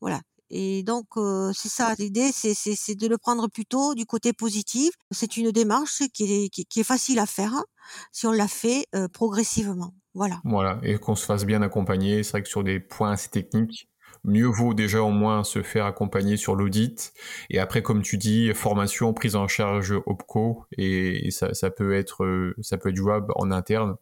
Voilà. 0.00 0.20
Et 0.50 0.82
donc, 0.82 1.06
heu, 1.16 1.52
c'est 1.54 1.68
ça 1.68 1.94
l'idée, 1.98 2.30
c'est 2.32 2.94
de 2.94 3.06
le 3.06 3.18
prendre 3.18 3.48
plutôt 3.48 3.94
du 3.94 4.06
côté 4.06 4.32
positif. 4.32 4.92
C'est 5.10 5.36
une 5.36 5.50
démarche 5.50 6.02
qui 6.14 6.44
est 6.44 6.48
qui 6.48 6.80
est 6.80 6.84
facile 6.84 7.18
à 7.18 7.26
faire, 7.26 7.52
si 8.12 8.26
on 8.26 8.32
la 8.32 8.48
fait, 8.48 8.86
heu, 8.94 9.08
progressivement. 9.08 9.92
Voilà. 10.14 10.40
Voilà 10.44 10.80
et 10.82 10.98
qu'on 10.98 11.14
se 11.14 11.26
fasse 11.26 11.44
bien 11.44 11.62
accompagner. 11.62 12.22
C'est 12.22 12.30
vrai 12.32 12.42
que 12.42 12.48
sur 12.48 12.64
des 12.64 12.80
points 12.80 13.12
assez 13.12 13.28
techniques, 13.28 13.87
mieux 14.24 14.46
vaut 14.46 14.74
déjà 14.74 15.02
au 15.02 15.10
moins 15.10 15.44
se 15.44 15.62
faire 15.62 15.86
accompagner 15.86 16.36
sur 16.36 16.54
l'audit 16.54 17.12
et 17.50 17.58
après 17.58 17.82
comme 17.82 18.02
tu 18.02 18.18
dis, 18.18 18.52
formation, 18.54 19.12
prise 19.12 19.36
en 19.36 19.48
charge 19.48 19.94
OPCO 20.06 20.64
et 20.76 21.30
ça 21.30 21.54
ça 21.54 21.70
peut 21.70 21.94
être, 21.94 22.24
heu, 22.24 22.54
ça 22.60 22.78
peut 22.78 22.90
être 22.90 22.96
jouable 22.96 23.32
en 23.36 23.50
interne, 23.50 23.96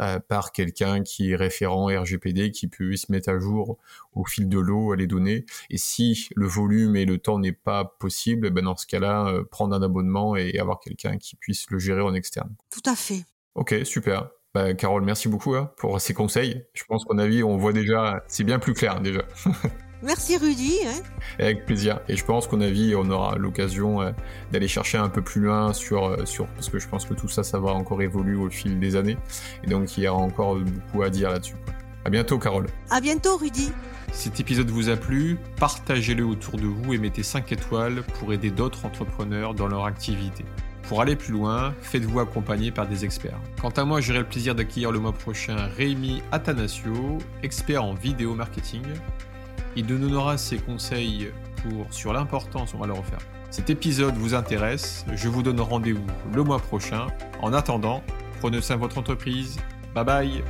heu, 0.00 0.18
par 0.28 0.52
quelqu'un 0.52 1.02
qui 1.02 1.32
est 1.32 1.36
référent 1.36 1.86
RGPD, 1.86 2.50
qui 2.50 2.68
peut 2.68 2.96
se 2.96 3.10
mettre 3.12 3.28
à 3.28 3.38
jour 3.38 3.78
au 4.14 4.24
fil 4.24 4.48
de 4.48 4.58
l'eau 4.58 4.94
les 4.94 5.06
données 5.06 5.44
et 5.70 5.78
si 5.78 6.28
le 6.34 6.46
volume 6.46 6.96
et 6.96 7.04
le 7.04 7.18
temps 7.18 7.38
n'est 7.38 7.52
pas 7.52 7.84
possible, 7.84 8.46
eh 8.46 8.50
ben 8.50 8.64
dans 8.64 8.76
ce 8.76 8.86
cas-là, 8.86 9.32
heu, 9.32 9.44
prendre 9.44 9.74
un 9.74 9.82
abonnement 9.82 10.36
et 10.36 10.58
avoir 10.58 10.80
quelqu'un 10.80 11.18
qui 11.18 11.36
puisse 11.36 11.70
le 11.70 11.78
gérer 11.78 12.00
en 12.02 12.14
externe. 12.14 12.54
Tout 12.70 12.88
à 12.90 12.94
fait. 12.94 13.24
OK, 13.54 13.74
super. 13.84 14.30
Bah, 14.54 14.72
Carole, 14.74 15.02
merci 15.02 15.28
beaucoup 15.28 15.54
hein, 15.54 15.70
pour 15.76 16.00
ces 16.00 16.14
conseils. 16.14 16.64
Je 16.74 16.84
pense 16.88 17.04
qu'en 17.04 17.18
avis, 17.18 17.42
on 17.42 17.56
voit 17.56 17.72
déjà, 17.72 18.22
c'est 18.28 18.44
bien 18.44 18.58
plus 18.58 18.74
clair 18.74 19.00
déjà. 19.00 19.22
Merci 20.00 20.36
Rudy, 20.36 20.78
hein. 20.86 21.02
Avec 21.40 21.66
plaisir. 21.66 22.00
Et 22.08 22.16
je 22.16 22.24
pense 22.24 22.46
qu'en 22.46 22.60
avis, 22.60 22.94
on 22.94 23.10
aura 23.10 23.36
l'occasion 23.36 24.00
euh, 24.00 24.12
d'aller 24.52 24.68
chercher 24.68 24.96
un 24.96 25.08
peu 25.08 25.22
plus 25.22 25.40
loin 25.40 25.72
sur, 25.72 26.04
euh, 26.04 26.24
sur, 26.24 26.46
parce 26.46 26.68
que 26.68 26.78
je 26.78 26.86
pense 26.86 27.04
que 27.04 27.14
tout 27.14 27.26
ça, 27.26 27.42
ça 27.42 27.58
va 27.58 27.72
encore 27.72 28.00
évoluer 28.00 28.36
au 28.36 28.48
fil 28.48 28.78
des 28.78 28.94
années. 28.94 29.16
Et 29.64 29.66
donc, 29.66 29.98
il 29.98 30.04
y 30.04 30.08
aura 30.08 30.20
encore 30.20 30.56
beaucoup 30.56 31.02
à 31.02 31.10
dire 31.10 31.30
là-dessus. 31.30 31.56
À 32.04 32.10
bientôt, 32.10 32.38
Carole. 32.38 32.66
À 32.90 33.00
bientôt 33.00 33.36
Rudy. 33.36 33.72
Cet 34.12 34.38
épisode 34.38 34.70
vous 34.70 34.88
a 34.88 34.96
plu, 34.96 35.36
partagez-le 35.58 36.24
autour 36.24 36.56
de 36.56 36.66
vous 36.66 36.94
et 36.94 36.98
mettez 36.98 37.22
5 37.24 37.50
étoiles 37.52 38.02
pour 38.18 38.32
aider 38.32 38.50
d'autres 38.50 38.86
entrepreneurs 38.86 39.52
dans 39.52 39.66
leur 39.66 39.84
activité. 39.84 40.44
Pour 40.88 41.02
aller 41.02 41.16
plus 41.16 41.34
loin, 41.34 41.74
faites-vous 41.82 42.18
accompagner 42.18 42.70
par 42.70 42.88
des 42.88 43.04
experts. 43.04 43.38
Quant 43.60 43.68
à 43.68 43.84
moi, 43.84 44.00
j'aurai 44.00 44.20
le 44.20 44.24
plaisir 44.24 44.54
d'accueillir 44.54 44.90
le 44.90 44.98
mois 44.98 45.12
prochain 45.12 45.68
Rémi 45.76 46.22
Atanasio, 46.32 47.18
expert 47.42 47.84
en 47.84 47.92
vidéo 47.92 48.34
marketing. 48.34 48.84
Il 49.76 49.84
nous 49.84 49.98
donnera 49.98 50.38
ses 50.38 50.56
conseils 50.56 51.30
sur 51.90 52.14
l'importance, 52.14 52.72
on 52.72 52.78
va 52.78 52.86
le 52.86 52.94
refaire. 52.94 53.18
Cet 53.50 53.68
épisode 53.68 54.14
vous 54.14 54.34
intéresse, 54.34 55.04
je 55.14 55.28
vous 55.28 55.42
donne 55.42 55.60
rendez-vous 55.60 56.06
le 56.34 56.42
mois 56.42 56.58
prochain. 56.58 57.08
En 57.42 57.52
attendant, 57.52 58.02
prenez 58.40 58.62
soin 58.62 58.76
de 58.76 58.80
votre 58.80 58.96
entreprise. 58.96 59.58
Bye 59.94 60.04
bye 60.04 60.44